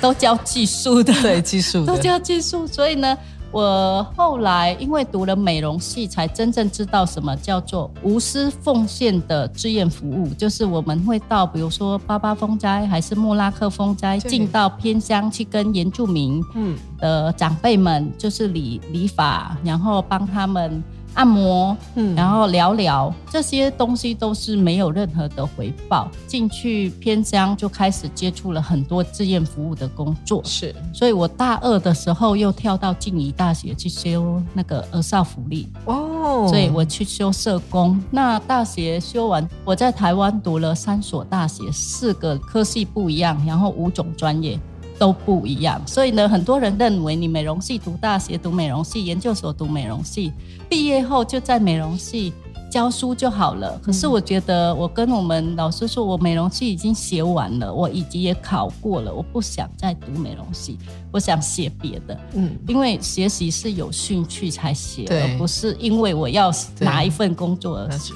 [0.01, 2.67] 都教技术的， 对，技术都教技术。
[2.67, 3.17] 所以呢，
[3.53, 10.29] 我后来因为读了美容系，才真正知道什么叫做无私奉献的志愿服务。
[10.35, 20.83] 就是我们会到，比如说巴巴风灾还是莫拉克风灾，进到偏乡去跟原住民嗯的长辈们，就是理理发，然后帮他们。
[21.19, 26.09] 按摩，嗯，然后聊聊这些东西都是没有任何的回报。
[26.29, 30.73] 进去偏乡就开始接触了很多志愿服务的工作，是。
[30.95, 38.01] 所以我大二的时候又跳到静宜大学去修那个儿少福利哦，所以我去修社工。
[38.13, 44.57] 那大学修完，我在台湾读了三所大学，四个科系不一样，然后五种专业。
[44.99, 50.33] 都不一样，所以呢，很多人认为你美容系读大学、读美容系、研究所读美容系，
[50.69, 52.33] 毕业后就在美容系
[52.71, 53.81] 教书就好了。
[53.83, 60.77] 可是我觉得，我跟我们老师说，我美容系已经学完了，我以及也考过了，我不想再读美容系，
[61.13, 62.21] 我想写别的。
[62.35, 68.13] 嗯，因为学习是有兴趣才写，而不是因为我要拿一份工作而写。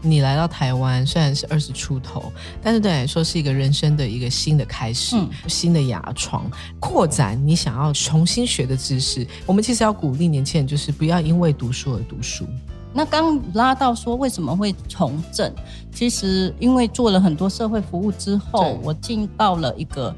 [0.00, 2.32] 你来到台湾虽然是二十出头，
[2.62, 5.16] 但是对你来说是一个人生的一个新的开始，
[5.48, 9.26] 新的牙床，扩展你想要重新学的知识。
[9.44, 12.46] 我们其实要鼓励年轻人，就是不要因为读书而读书。
[12.92, 15.52] 那刚拉到说为什么会从政，
[15.92, 20.14] 其实因为做了很多社会服务之后，我进到了一个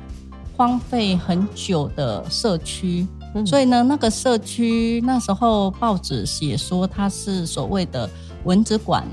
[0.57, 3.07] 荒废很久的社区，
[3.45, 8.09] 所以呢，那个社区那时候报纸写说它是所谓的
[8.45, 9.05] 蚊子馆。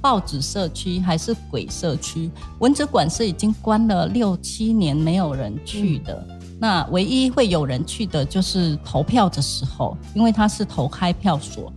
[0.00, 2.30] 报纸社区还是鬼社区？
[2.58, 6.26] 文哲馆是已经关了六七年，没有人去的。
[6.58, 11.72] 那唯一会有人去的，就是投票的时候，因为它是投开票所。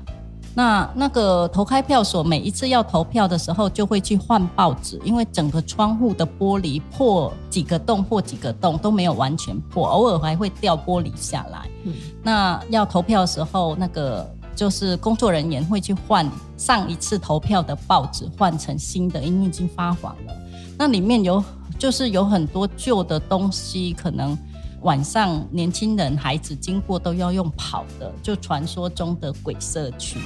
[0.55, 11.67] 那那个投开票所，每一次要投票的时候，就会去换报纸，因为整个窗户的玻璃破几个洞，破几个洞都没有完全破，偶尔还会掉玻璃下来。
[12.21, 14.29] 那要投票的时候，那个。
[14.55, 20.35] 就是工作人员会去换上一次投票的报纸，换成新的，因为已经发黄了。
[20.77, 21.43] 那里面有
[21.77, 24.37] 就是有很多旧的东西，可能
[24.81, 30.19] 晚上年轻人孩子经过都要用跑的，就传说中的鬼社区，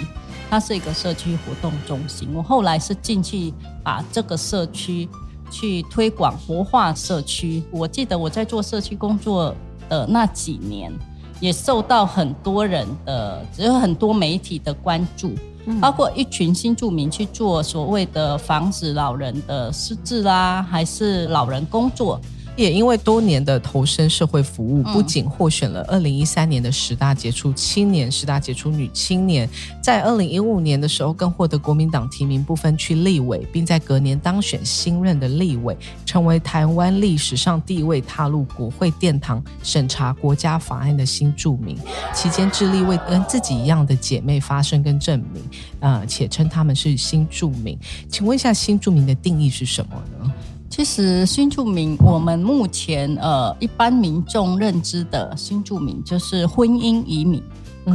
[0.49, 2.29] 它是一个社区活动中心。
[2.33, 3.53] 我后来是进去
[3.83, 5.07] 把这个社区
[5.51, 7.61] 去推广活化社区。
[7.71, 9.53] 我记得我在做社区工作
[9.89, 10.91] 的那几年，
[11.39, 15.33] 也受到很多人的，只有很多媒体的关注。
[15.81, 22.17] 包括一群新住民去做所谓的防止老人的失智啦，还是老人工作。
[22.57, 29.47] 也因为多年的投身社会服务，不仅获选了二零一三年的十大杰出青年、十大杰出女青年，
[29.79, 41.77] 在二零一五年的时候更获得国民党提名不分区立委，并在隔年当选新任的立委，成为台湾历史上第一位踏入国会殿堂审查国家法案的新著名。
[42.15, 45.43] 期间致力为跟自己一样的姐妹发声跟证明，
[45.79, 47.77] 呃，且称他们是新著名。
[48.09, 50.33] 请问一下，新著名的定义是什么呢？
[50.77, 57.41] 其实新住民，我们目前呃一般民众认知的新住民就是婚姻移民。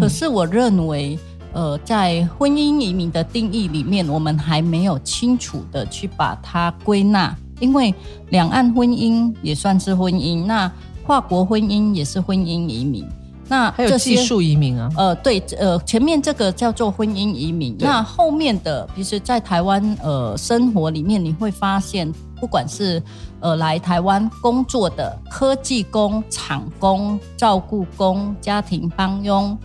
[0.01, 1.17] 可是我认为，
[1.53, 7.33] 呃，在婚姻移民的定义里面，我们还没有清楚的去把它归纳。
[7.61, 7.95] 因为
[8.31, 10.69] 两岸婚姻也算是婚姻，那
[11.07, 13.07] 跨国婚姻也是婚姻移民。
[13.53, 14.89] 那还有技术移民啊？
[14.97, 23.03] 呃，对，呃，前面这个叫做婚姻移民，那后面的，其实，在台湾呃生活里面，你会发现，不管是
[23.41, 29.59] 呃来台湾工作的科技工、厂工、照顾工、家庭帮佣。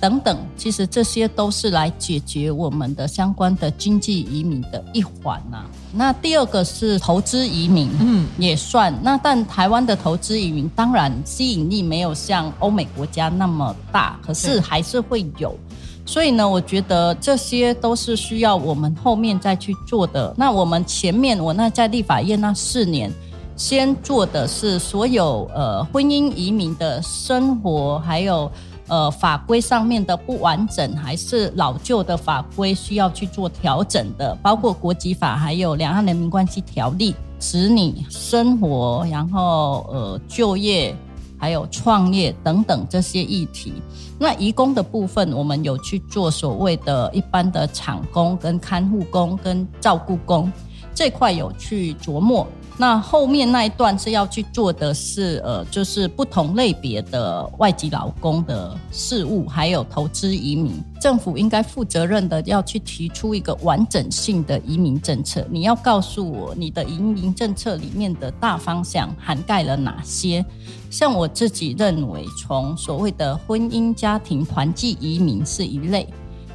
[0.00, 5.64] 等等，其实这些都是来解决我们的相关的经济移民的一环呐。
[5.92, 8.94] 那第二个是投资移民，嗯，也算。
[9.02, 15.56] 那但台湾的投资移民当然吸引力没有像欧美国家那么大，可是还是会有。
[16.04, 20.34] 所以呢，我觉得这些都是需要我们后面再去做的。
[20.36, 23.12] 那我们前面我那在立法院那四年，
[23.56, 28.50] 先做的是所有呃婚姻移民的生活，还有。
[28.88, 40.96] 呃，法规上面的不完整，还是老旧的法规需要去做调整的，包括国籍法，还有两岸人民关系条例，子女生活，然后呃就业，
[41.38, 43.74] 还有创业等等这些议题。
[44.18, 50.50] 那移工的部分，我们有去做所谓的一般的厂工、跟看护工、跟照顾工
[50.94, 52.46] 这块有去琢磨。
[52.80, 65.44] 那后面那一段是要去做的是，呃，就是不同类别的外籍劳工的事务，还有投资移民，政府应该负责任的要去提出一个完整性的移民政策。
[65.50, 70.46] 你要告诉我，你的移民政策里面的大方向涵盖了哪些？
[70.88, 76.06] 像我自己认为，从所谓的婚姻家庭团聚移民是一类，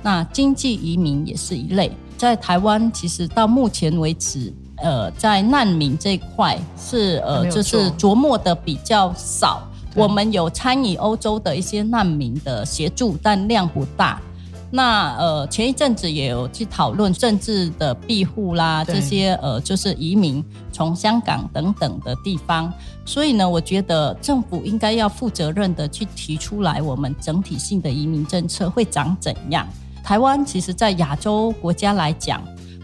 [0.02, 1.92] 那经济移民也是一类。
[2.18, 4.54] 在台湾，其实到目前为止。
[4.78, 9.62] 呃，在难民这块是呃，就是琢磨的比较少。
[9.96, 14.20] 我们有参与欧洲的一些难民的协助，但量不大。
[14.72, 22.74] 那呃，前一阵子也有去讨论政治的庇护啦，这些呃，就是移民从香港等等的地方。
[23.06, 29.68] 所以呢，我觉得政府应该要负责任的去提出来，我们整体性的移民政策会长怎样？
[30.04, 32.42] 台湾其实，在亚洲国家来讲。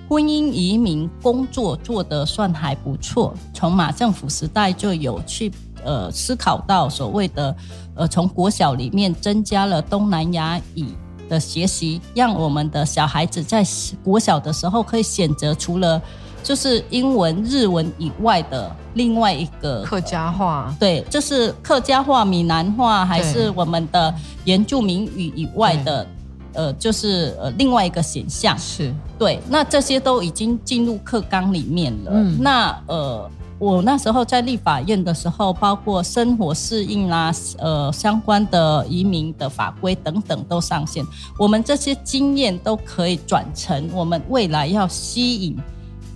[0.10, 5.52] 婚姻移民工作做得算还不错，从马政府时代就有去
[5.84, 7.56] 呃思考到所谓的
[7.94, 10.88] 呃从国小里面增加了东南亚语
[11.30, 13.64] 的学习，让我们的小孩子在
[14.04, 16.02] 国小的时候可以选择除了
[16.42, 24.12] 就是英文、日文以外的另外一个客家话，对，就是客家话、闽南话还是我们的
[24.44, 26.08] 原住民语以外的。
[26.56, 28.58] 呃，就是呃，另外一个选项。
[28.58, 32.12] 是对，那这些都已经进入课纲里面了。
[32.14, 41.06] 嗯，那呃，我那时候在立法院的时候，包括生活适应啦，呃，相关的移民的法规等等都上线，
[41.38, 45.58] 我们这些经验都可以转成我们未来要吸引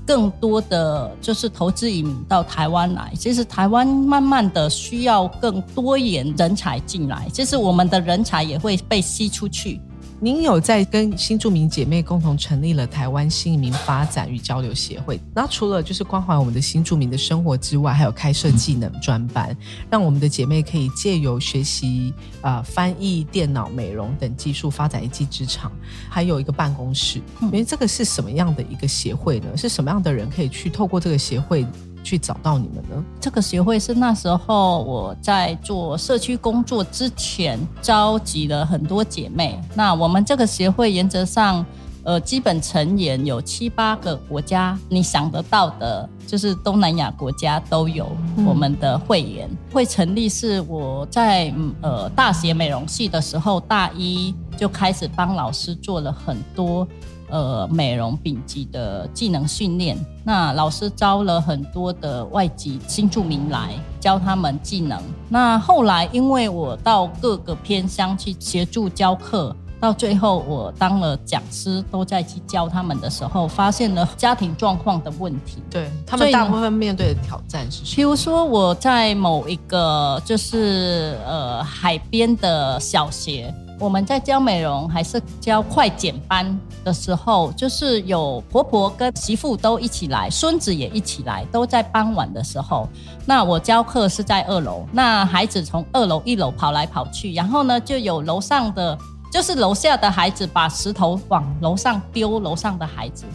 [0.05, 3.11] 更多的就是投资移民到台湾来。
[3.19, 9.81] 其实台湾慢慢的需要更多元人才进来，其实我们的人才也会被吸出去。
[10.23, 19.53] 您有在跟新住民姐妹共同成立了台湾新移民发展与交流协会，那除了就是关怀我们的新住民的生活之外，还有开设技能专班，
[19.89, 25.69] 让我们的姐妹可以借由学习啊翻译、电脑、美容等技术，发展一技之长。
[26.09, 29.57] 还有一个办公室，因为这个是什么样的一个协会呢？
[29.57, 31.67] 是什么样的人可以去透过这个协会？
[32.03, 33.03] 去找到你们呢？
[33.19, 39.59] 这个协会是那时候我在做社区工作之前召集了很多姐妹。
[39.73, 41.65] 那我们这个协会原则上
[42.05, 48.11] 呃，基本成员有七八个国家，你想得到的，就是东南亚国家都有
[48.45, 49.49] 我们的会员。
[49.71, 56.85] 会成立是我在呃大学美容系的时候，大一就开始帮老师做了很多
[57.33, 59.97] 呃美容丙级的技能训练。
[60.23, 65.01] 那老师招了很多的外籍新住民来教他们技能。
[65.27, 69.53] 那后来因为我到各个偏乡去协助教课。
[69.83, 75.61] 到最后，我当了讲师，都在去教他们的时候，发现了家庭状况的问题。
[75.69, 77.95] 对他们大部分面对的挑战是什么？
[77.97, 83.53] 比如说，我在某一个就是呃海边的小学，
[83.83, 92.87] 我们在教美容还是教快剪班的时候，就是有婆婆跟媳妇都一起来，孙子也一起来，都在傍晚的时候。
[93.25, 98.97] 那我教课是在二楼，那孩子从二楼一楼跑来跑去，然后呢，就有楼上的。
[99.29, 103.25] 就是楼下的孩子把石头往楼上丢，楼上的孩子，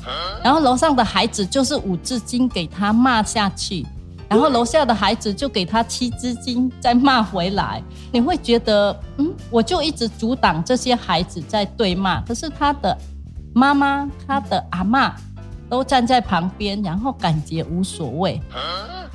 [0.44, 3.84] 然后楼上的孩子就是五字经给他骂下去，
[4.28, 7.82] 然后楼下的孩子就给他七只金再骂回来。
[8.12, 12.96] 你会觉得，嗯，我就一直阻挡这些孩子在对骂，可是他的
[13.54, 15.14] 妈妈、他的阿妈
[15.68, 18.40] 都站在旁边，然后感觉无所谓。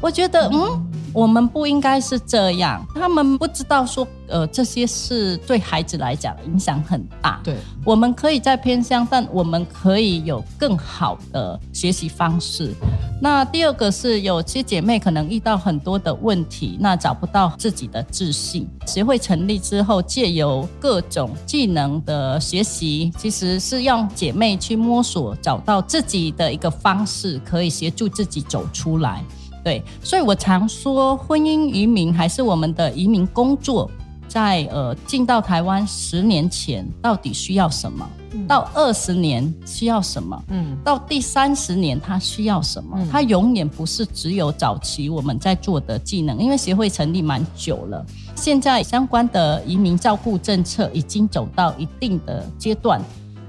[0.02, 2.86] 我觉得，嗯，我们不应该是这样。
[2.96, 7.40] 他们不知道说，呃，这些是对孩子来讲影响很大。
[7.44, 7.56] 对，
[7.86, 12.74] 我们可以在偏乡，但我们可以有更好的学习方式。
[13.22, 18.68] 那第二个是，有些姐妹可能遇到很多的问题，那找不到自己的自信。
[18.86, 29.24] 协会成立之后，借由各种技能的学习，其实是让姐妹去摸索，找到自己的一个方式，可以协助自己走出来。
[29.64, 33.90] 对，所以我常说，婚姻移民还是我们的移民工作，
[34.28, 38.08] 在呃进到台湾十年前，到底需要什么？
[38.48, 40.44] 到二十年需要什么？
[40.50, 42.98] 嗯，到第三十年他需要什么？
[43.12, 48.06] 他永远不是只有早期我们在做的技能，因为协会成立蛮久了，
[48.36, 53.00] 现在相关的移民照顾政策已经走到一定的阶段，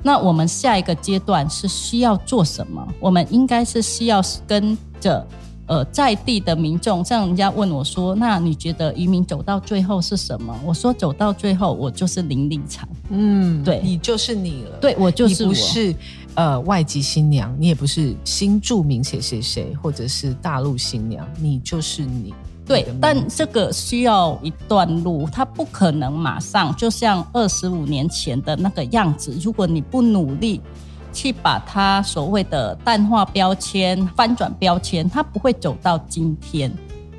[0.02, 2.86] 那我们下一个阶段是需要做什么？
[3.00, 5.26] 我们应该是需要跟着。
[5.66, 14.78] 呃，在地的民众，像人家问我说：“那你觉得移民走到最后是什么？”我说：“走到最后，我就是林立场。”嗯，对，你就是你了。
[14.78, 15.94] 对，我就是你不是
[16.34, 22.34] 呃外籍新娘，你也不是新著名谁谁谁，或者是大陆新娘，你就是你。
[22.66, 29.34] 对，但这个需要一段路，它不可能马上就像二十五年前的那个样子。
[29.42, 30.60] 如果你不努力。
[31.14, 36.70] 去把它所谓的淡化标签、翻转标签，它不会走到今天。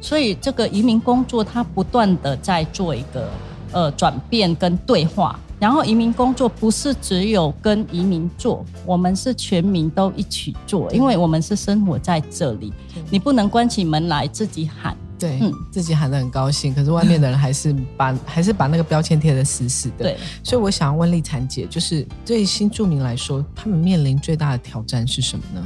[0.02, 3.28] 所以这个移民工作，它不断的在做一个
[3.72, 5.40] 呃转变跟对话。
[5.58, 12.74] 然后移民工作不是只有跟移民做，我们是全民都一起做，因为我们是生活在这里，
[13.10, 14.96] 你不能关起门来自己喊。
[15.18, 15.40] 对，
[15.72, 20.04] 自己喊得很高兴，可是外面的人还是把 还是把那个标签贴得死死的。
[20.04, 25.66] 对，所以我想要问丽婵姐，就是对新住民来说，他们面临最大的挑战是什么呢？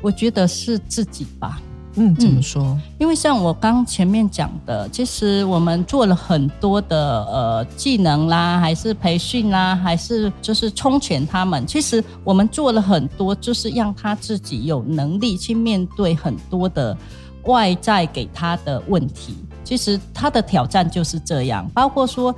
[0.00, 1.60] 我觉得是自己吧。
[1.94, 2.78] 嗯，怎么说？
[3.00, 11.66] 因为像我刚前面讲的，其实我们做了很多的呃技能啦，还是培训啦，还是就是充钱他们。
[11.66, 16.96] 其实我们做了很多，就是让他自己有能力去面对很多的。
[17.44, 19.34] 外在给他的问题，
[19.64, 22.34] 其实他的挑战就是这样，包括说，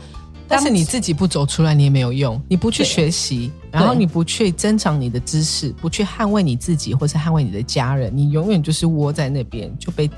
[0.47, 10.11] 但是你自己不走出来，你也没有用，你不去学习，然后你不去增长你的知识，不去捍卫你自己，或是捍卫你的家人，你永远就是窝在那边，就被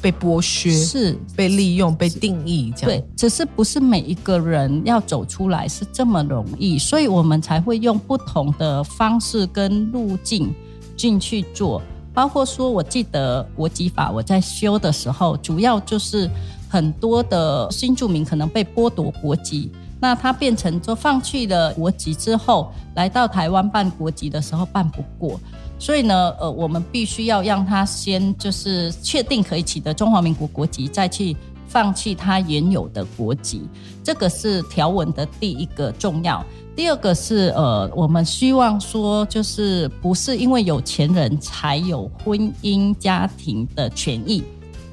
[0.00, 3.00] 被剥削，是被利用、被定义这样。
[3.00, 10.52] 对，只是不是每一个人要走出来是这么容易，所以我们才会用不同的方式跟路径
[10.96, 11.80] 进去做。
[12.16, 16.30] 包括说，我记得国籍法我在修的时候，主要就是
[16.66, 25.38] 很多的新住民可能被剥夺国籍，那他变成说放弃了国籍之后，来到台湾办国籍的时候办不过，
[25.78, 31.36] 所以呢，呃，我们必须要让他先就是确定可以取得中华民国国籍，再去
[31.68, 33.68] 放弃他原有的国籍，
[34.02, 36.42] 这个是条文的第一个重要。
[36.76, 44.44] 第二个是呃，我们希望说，就是不是因为有钱人才有婚姻家庭的权益，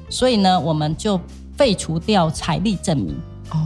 [0.08, 1.20] 所以呢，我们就
[1.58, 3.14] 废除掉财力证明。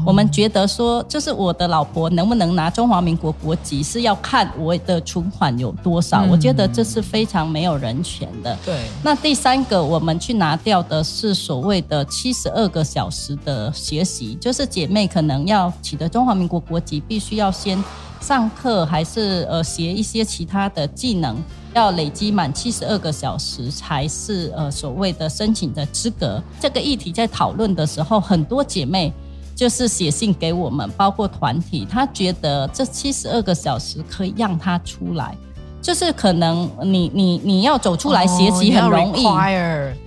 [0.05, 6.25] 我们觉得说，就是我的老婆能不能拿中华民国国籍，是要看我的存款有多少。
[6.25, 8.59] 我觉得这是非常没有人权的。
[8.67, 8.83] 对。
[9.03, 17.83] 那第三个，我们去拿掉的是所谓的七十二个小时的学习，就是姐妹可能要取得中华民国国籍，必须要先
[18.21, 21.37] 上课还是呃学一些其他的技能，
[21.75, 26.43] 要累积满七十二个小时才是呃所谓的申请的资格。
[26.61, 29.13] 这个议题在讨论的时候，很多姐妹
[29.55, 35.37] 就是写信给我们，包括团体，她觉得这七十二个小时可以让她出来。
[35.81, 39.25] 就是可能你你你要走出来学习很容易，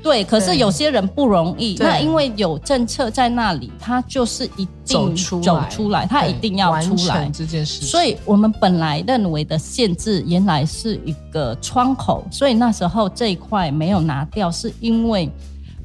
[0.03, 1.75] 对，可是有些人不容易。
[1.79, 7.85] 那因为有政策在那里，他就是一定走出来，他一定要出来这件事。
[7.85, 15.29] 所以我们本来认为的限制，原来是一个窗口，所以那时候这一块没有拿掉，是因为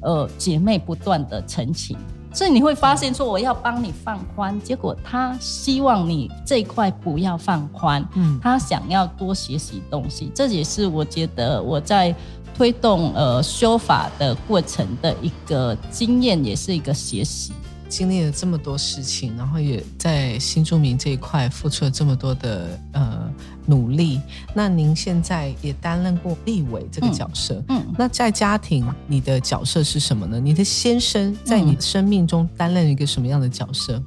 [0.02, 1.96] 呃姐妹不断的澄清。
[2.36, 12.14] 所以你会发现，说我要帮你放宽，结果他希望你这一块不要放宽，嗯，他想要多学习东西，这也是我觉得我在
[12.54, 17.54] 推动呃修法的过程的一个经验，也是一个学习。
[17.88, 23.30] 经历了这么多事情，然后也在新住民这一块付出了这么多的呃
[23.64, 24.20] 努力。
[24.54, 30.40] 那您现在也担任过立委这个角色，嗯，那在家庭你的角色是什么呢？
[30.40, 34.02] 你的先生在你生命中担任一个什么样的角色？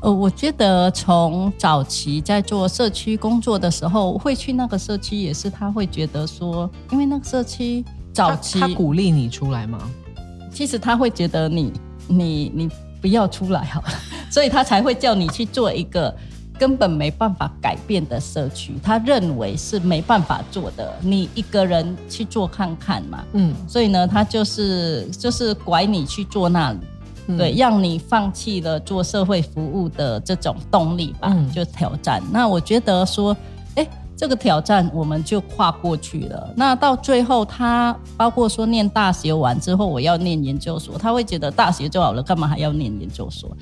[0.00, 9.78] 呃，我觉得从早期在做社区工作的时候，会去那个社区，也是他会觉得说，因为那个社区早期他鼓励你出来吗？
[10.52, 11.72] 其实他会觉得你
[12.08, 12.68] 你你。
[13.00, 13.88] 不要出来好了，
[14.30, 16.14] 所以他才会叫你去做一个
[16.58, 23.24] 根本没办法改变的社区，他认为是没办法做的，你一个人去做看看嘛。
[23.32, 26.78] 嗯，所以呢，他就是就是拐你去做那里，
[27.36, 32.22] 对，让你放弃了做社会服务的这种动力吧，就挑战。
[32.32, 33.57] 那我觉得说，哎。
[34.18, 36.52] 这个挑战我们就跨过去了。
[36.56, 43.56] 那到最后，他包括说念大学完之后，我要念研究所，他会觉得大学就好了，干嘛还要念研究所？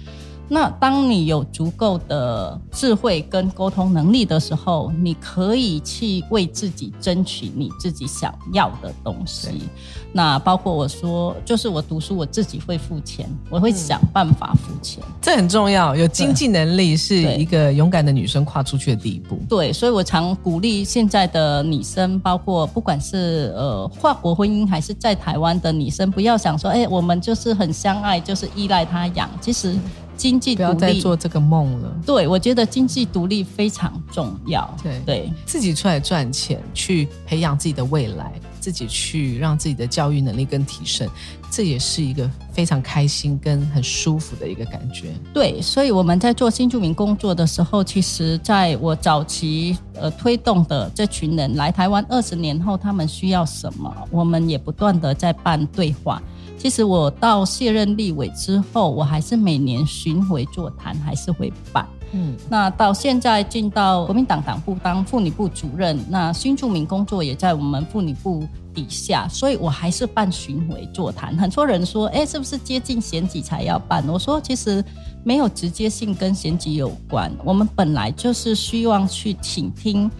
[0.49, 9.63] 那当你有足够的智慧跟沟通能力的时候，你可以去为自己争取你自己想要的东西。
[10.13, 15.95] 那包括我说，就是我读书我自己会付钱，我会想办法付钱，这很重要。
[15.97, 19.39] 有经济能力是一个勇敢的女生跨出去的第一步。
[19.49, 29.77] 对，所以我常鼓励现在的女生，包括不管是呃跨国婚姻还是在台湾的女生，不要想说，哎，我们就是很相爱，就是依赖他养，其实。
[30.17, 31.95] 经济不要再做这个梦了。
[32.05, 34.69] 对，我觉得经济独立非常重要。
[34.83, 41.09] 对对，自己出来赚钱，去培养自己的未来，自己去让自己的教育能力更提升，
[41.51, 45.13] 这也是一个非常开心跟很舒服的一个感觉。
[45.33, 56.23] 对，所以我们在做新住民工作的时候，其实在我早期呃推动的这群人来台湾二十年后，他们需要什么，我们也不断的在办对话。
[56.67, 61.87] 其实我到卸任立委之后，我还是每年巡回座谈，还是会办。
[62.11, 68.45] 嗯，那到现在进到国民党党部当妇女部主任，那新住民工作也在我们妇女部
[68.75, 71.37] 底下，所以我还是办巡回座谈。
[71.39, 74.05] 很多人说，哎，是不是接近选举才要办？
[74.09, 74.85] 我说，其实
[75.23, 77.33] 没有直接性跟选举有关。
[77.45, 80.11] 我们本来就是希望去倾听，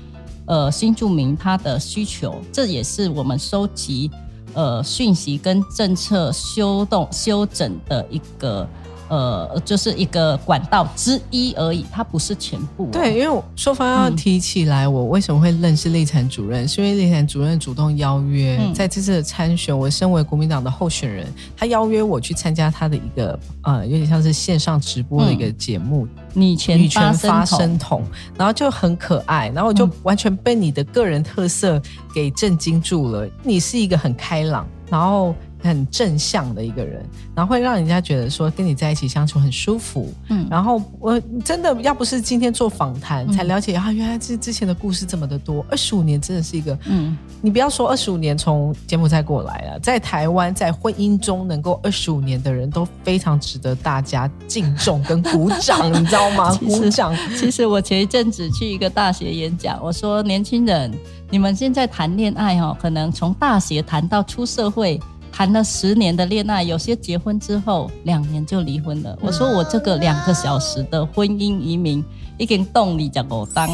[0.47, 4.09] 呃，新住民他的需求，这也是我们收集。
[4.57, 8.67] 呃，讯息跟政策修动修整的一个。
[9.09, 12.89] 呃，就是一个管道之一而已，它不是全部。
[12.91, 16.67] 对，因为说方要提起来，我为什么会认识立产主任？
[16.67, 21.27] 是因为立产主任主动邀约，在这次的参选，我身为国民党的候选人，
[21.57, 28.03] 他邀约我去参加他的一个呃，有点像是线上直播的一个节目，女权女权发声筒，
[28.37, 31.81] 然后就很可爱，然后我就完全被你的个人特色
[32.13, 33.29] 给震惊住了。
[33.43, 35.35] 你是一个很开朗，然后。
[35.67, 37.05] 很正向的一个人，
[37.35, 40.13] 然后会让人家觉得说跟你在一起相处很舒服。
[40.29, 45.65] 嗯，然后我真的要不是今天做访谈才了解啊，原来这之前的故事这么的多。
[45.71, 56.55] 二十五年真的是一个，嗯，你不要说二十五年从柬埔寨过来了，在台湾在婚姻中能够二十五年的人都非常值得大家敬重跟鼓掌， 你知道吗？
[56.57, 57.17] 鼓掌。
[57.37, 60.93] 其实我前一阵子去一个大学演讲，我说年轻人，
[61.31, 65.01] 你们现在谈恋爱哦，可能从大学谈到出社会。
[65.37, 69.15] 谈了十年的恋爱，有些结婚之后两年就离婚了。
[69.21, 72.03] 我说我这个两个小时的婚姻移民，
[72.39, 73.69] 一根动力叫我当，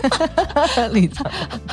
[0.92, 1.26] 李长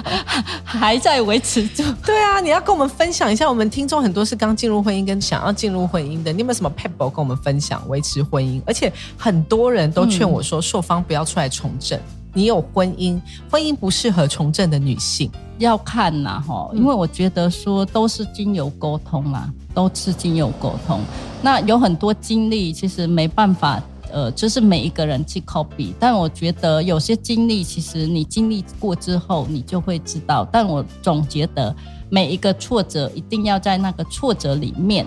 [0.64, 1.84] 还在维持住。
[2.06, 8.62] 对啊，你要跟我们分享一下，我们听众很多是刚进入婚姻跟想要进入婚姻的，你有没有什么 pebble 跟我们分享维持婚姻？
[8.66, 12.00] 而且很多人都劝我说，朔方不要出来从政。
[12.36, 13.20] 你有婚姻，
[13.50, 21.00] 婚姻不适合从政的女性要看呐，哈，因为我觉得说都是经由沟通啦，都是经由沟通。
[21.42, 23.82] 那有很多经历，其实没办法，
[24.12, 25.94] 呃，就是每一个人去 copy。
[25.98, 30.46] 但我觉得有些经历，其实你经历过之后，你就会知道。
[30.52, 31.74] 但我总觉得
[32.10, 35.06] 每一个挫折，一定要在那个挫折里面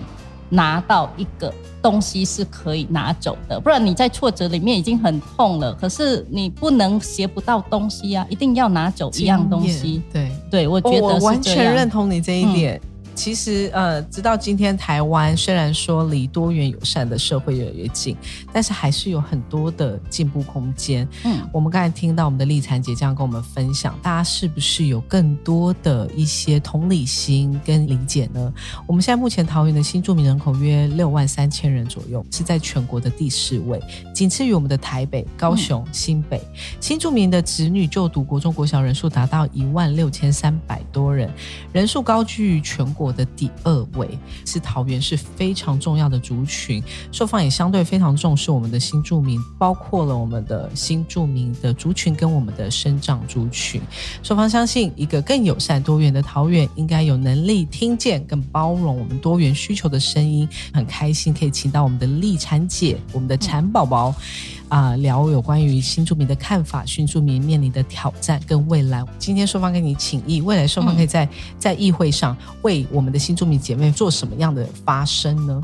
[0.49, 10.01] 拿到一个东西是可以拿走的，不然你在挫折里面已经很痛了，可是你不能学不到东西啊，一定要拿走一样东西。
[10.11, 12.81] 对，对我觉得我完全认同你这一点。
[13.19, 18.15] 其实，呃，直到今天，台湾虽然说离多元友善的社会越来越近，
[18.53, 21.05] 但是还是有很多的进步空间。
[21.25, 28.53] 嗯，我们刚才听到我们的丽婵姐这样跟我们分享，大家是不是有更多的一些同理心跟理解呢？
[28.87, 33.77] 我们现在目前桃园的新住民人口约六万三千人左右，是在全国的第四位，
[34.15, 36.41] 仅次于我们的台北、高雄、新北。
[36.79, 41.29] 新住民的子女就读国中、国小人数达到一万六千三百多人，
[41.73, 43.08] 人数高居全国。
[43.11, 46.83] 的第二位是桃园，是非常重要的族群。
[47.11, 53.81] 受访也相对非常重视我们的新住民，包括了我们的新住民的族群跟我们的生长族群。
[54.23, 60.47] 受访相信，一个更友善多元的桃园，应该有能力听见、更包容我们多元需求的声音。
[60.73, 64.13] 很开心可以请到我们的丽产姐，我们的产宝宝。
[64.69, 69.03] 啊，聊有关于新住民的看法，新住民面临的挑战跟未来。
[69.17, 75.61] 今天双方跟你请益，未来双方可以在在议会上为我们的新住民姐妹做什么样的发声呢？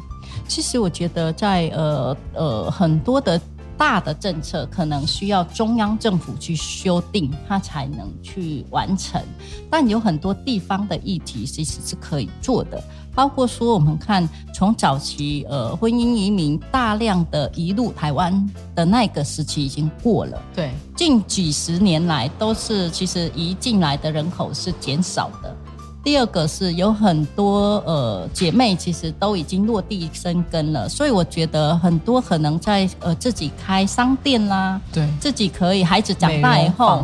[0.47, 3.39] 其实我觉得，在呃呃很多的
[3.77, 9.21] 大的政策，可能需要中央政府去修订，它才能去完成。
[9.69, 12.83] 但有很多地方的议题，其实是可以做的。
[13.15, 25.55] 包括说，我们看从早期呃婚姻移民大量的移入台湾的那个时期已经过了，对，近几十年来都是其实移进来的人口是减少的。
[26.03, 37.03] 第二个是有很多呃姐妹其实都已经落地生根了，所以我觉得很多可能在呃自己开商店啦，对，自己可以孩子长大以后。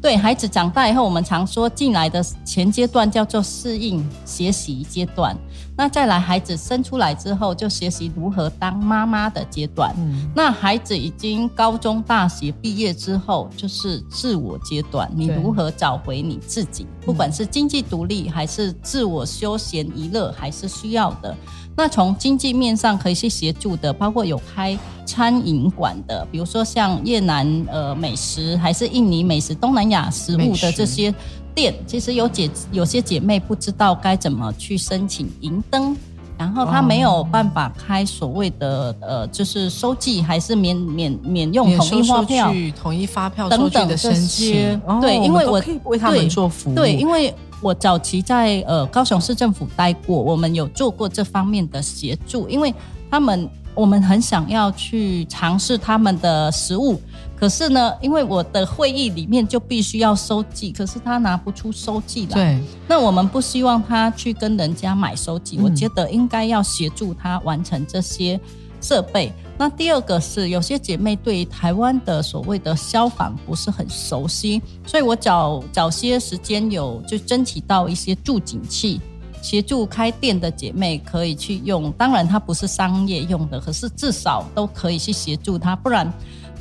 [0.00, 5.36] 对孩子长大以后，我们常说进来的前阶段叫做适应学习阶段，
[5.78, 9.94] 那再来孩子生出来之后，就学习如何当妈妈的阶段。
[9.96, 16.84] 嗯，那孩子已经高中、大学毕业之后，就是自我阶段，你如何找回你自己？
[17.06, 21.32] 不管是经济独立，还是自我休闲娱乐，还是需要的。
[21.76, 24.76] 那从经济面上可以去协助的，包括有开
[25.06, 31.14] 餐饮馆的，比如说像越南呃美食，还是印尼美食、东南亚食物的这些
[31.58, 35.96] 店，其实有姐有些姐妹不知道该怎么去申请银灯，
[36.38, 47.34] 然后她没有办法开所谓的呃，就是收据还是免免免用统一发票、统一发票等等这些，对，因为我可以为他们做服务，对，因为。
[47.60, 52.72] 我早期在呃高雄市政府待过，我们有做过这方面的协助，因为
[53.10, 57.00] 他们我们很想要去尝试他们的食物，
[57.38, 62.34] 可是呢，因为我的会议里面就必须要收寄，可是他拿不出收寄来。
[62.34, 68.40] 对，那我们不希望他去跟人家买收记，我觉得应该要协助他完成这些
[68.80, 69.32] 设备。
[69.56, 79.00] 那第二个是有些姐妹对台湾的所谓的消防不是很熟悉，所以我早早些时间有就争取到一些助警器，
[79.42, 81.90] 协助开店的姐妹可以去用。
[81.92, 86.12] 当然它不是商业用的，可是至少都可以去协助她，不然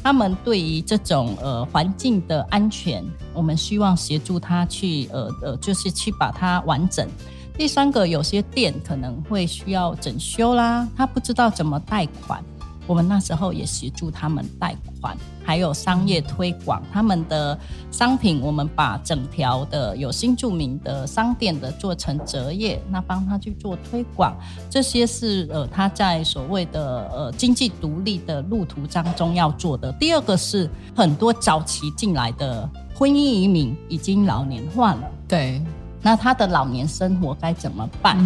[0.03, 7.07] 他们对于这种呃环境的安全，我们希望协助他去呃呃就是去把它完整。
[7.57, 12.43] 第三个有些店可能会需要整修啦，他不知道怎么贷款。
[12.88, 17.57] 我们那时候也协助他们贷款，还有商业推广他们的
[17.91, 18.41] 商品。
[18.41, 24.33] 我们把整条的有新著名的商店的做成折页，那帮他去做推广。
[24.69, 29.91] 这些是呃他在所谓的呃经济独立的路途当中要做的。
[29.99, 35.61] 第二个是很多早期进来的婚姻移民已经老年化了，对。
[36.01, 38.17] 那他的老年生活该怎么办？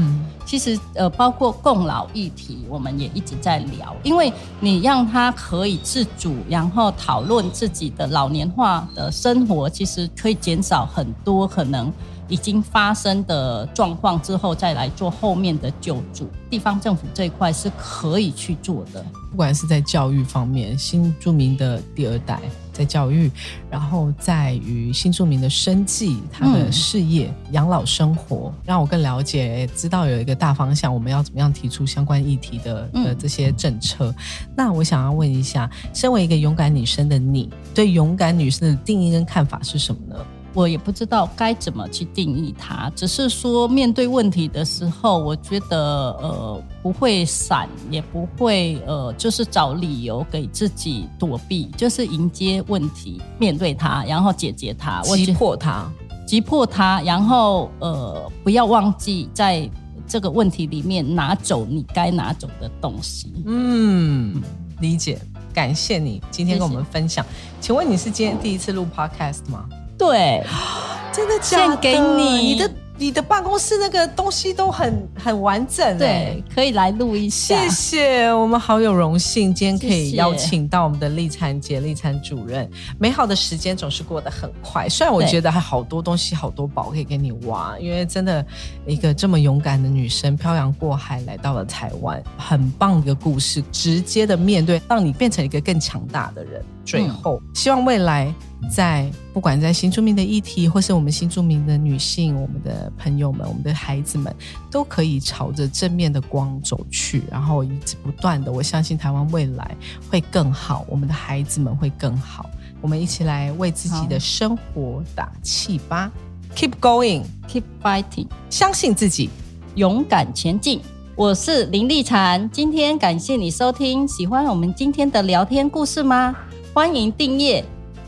[0.45, 3.95] 其实呃，包括共老议题，我们也一直在聊。
[4.03, 11.91] 因为你让他可以自主，然后讨论自己的老年化的生活，其实可以减少很多可能
[12.27, 16.29] 已经发生的状况，之后再来做后面的救助。
[16.49, 22.39] 地方政府这一块是可以去做的，不管是在教育方面，新著名的第二代。
[22.71, 23.29] 在教育，
[23.69, 34.13] 然后在于新住民的生计、他的事业、养老生活，让我更了解，知道有一个大方向，我们要怎么样提出相关议题的呃这些政策。
[34.55, 40.15] 那我想要问一下，身为一个勇敢女生的你，对勇敢女生的定义跟看法是什么呢？
[40.53, 42.91] 我也不知道该怎么去定义它。
[42.95, 45.77] 只是说面对问题的时候，我觉得
[46.21, 55.89] 呃不会闪，也不会呃就是找理由给自己躲避，就是迎接问题，面对它，然后解决它，击破它，
[56.27, 59.69] 击破它，然后呃不要忘记在
[60.07, 63.33] 这个问题里面拿走你该拿走的东西。
[63.45, 64.41] 嗯，
[64.79, 65.19] 理解。
[65.53, 67.25] 感谢你今天跟我们分享，
[67.59, 69.67] 请问你是今天第一次录 podcast 吗？
[70.01, 70.43] 对，
[71.13, 72.71] 真的献给你你的。
[72.97, 77.55] 你的办公室那个东西都很很完整，对，可以来录一下。
[77.67, 82.69] 谢谢，我们好有荣幸，今天可以邀请到我们的立产姐、立产主任。
[82.99, 88.45] 美好的时间总是过得很快，虽然我觉得还好多东西、好多宝可以给你挖，因为真的
[88.85, 96.63] 一个这么勇敢的女生漂洋过海来到了台湾，很棒的故事，直接的面对，让你变成一个更强大的人。
[96.85, 98.33] 最后，希望未来
[98.69, 104.35] 在不管在新住民的议题，或是我们新住民的女性，我们的朋友们，我们的孩子们，
[104.69, 109.75] 都可以朝着正面的光走去，然后一直不断的，我相信台湾未来
[110.09, 112.49] 会更好，我们的孩子们会更好。
[112.81, 116.11] 我们一起来为自己的生活打气吧
[116.55, 119.29] ！Keep going，Keep fighting，相信自己，
[119.75, 120.81] 勇敢前进。
[121.15, 126.35] 我是林立婵，今天感谢你收听，喜欢我们今天的聊天故事吗？
[126.73, 127.61] 欢迎订阅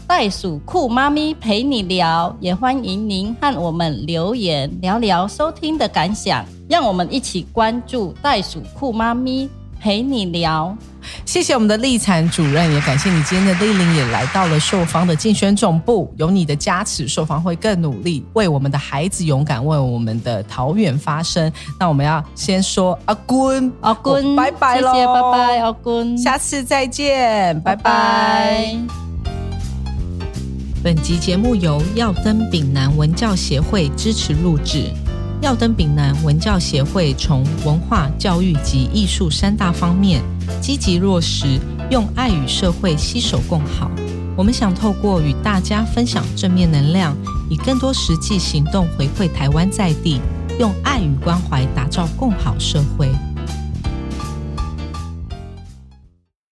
[0.07, 9.49] 袋鼠酷妈咪陪你聊，也欢迎您和我们留言聊聊收听的感想，让我们一起关注袋鼠酷妈咪。
[9.84, 10.74] 陪你聊。
[11.26, 16.10] 谢谢我们的立产主任，也感谢你今天的莅临，也来到了寿方的竞选总部。
[16.16, 21.52] 有你的加持，寿方会更努力，为我们的孩子勇敢，为我们的桃园发声。
[21.78, 28.74] 那我们要先说阿坤，阿坤，拜拜喽，谢谢，拜拜，阿坤，下次再见，拜拜。
[30.82, 34.90] 本集节目由耀登丙南文教协会支持录制。
[35.44, 40.24] 耀登丙南文教协会从文化、教育及艺术三大方面。
[40.62, 41.60] 积极落实，
[41.91, 43.91] 用爱与社会携手共好。
[44.38, 47.14] 我们想透过与大家分享正面能量，
[47.50, 50.22] 以更多实际行动回馈台湾在地，
[50.62, 53.10] 用爱与关怀打造共好社会。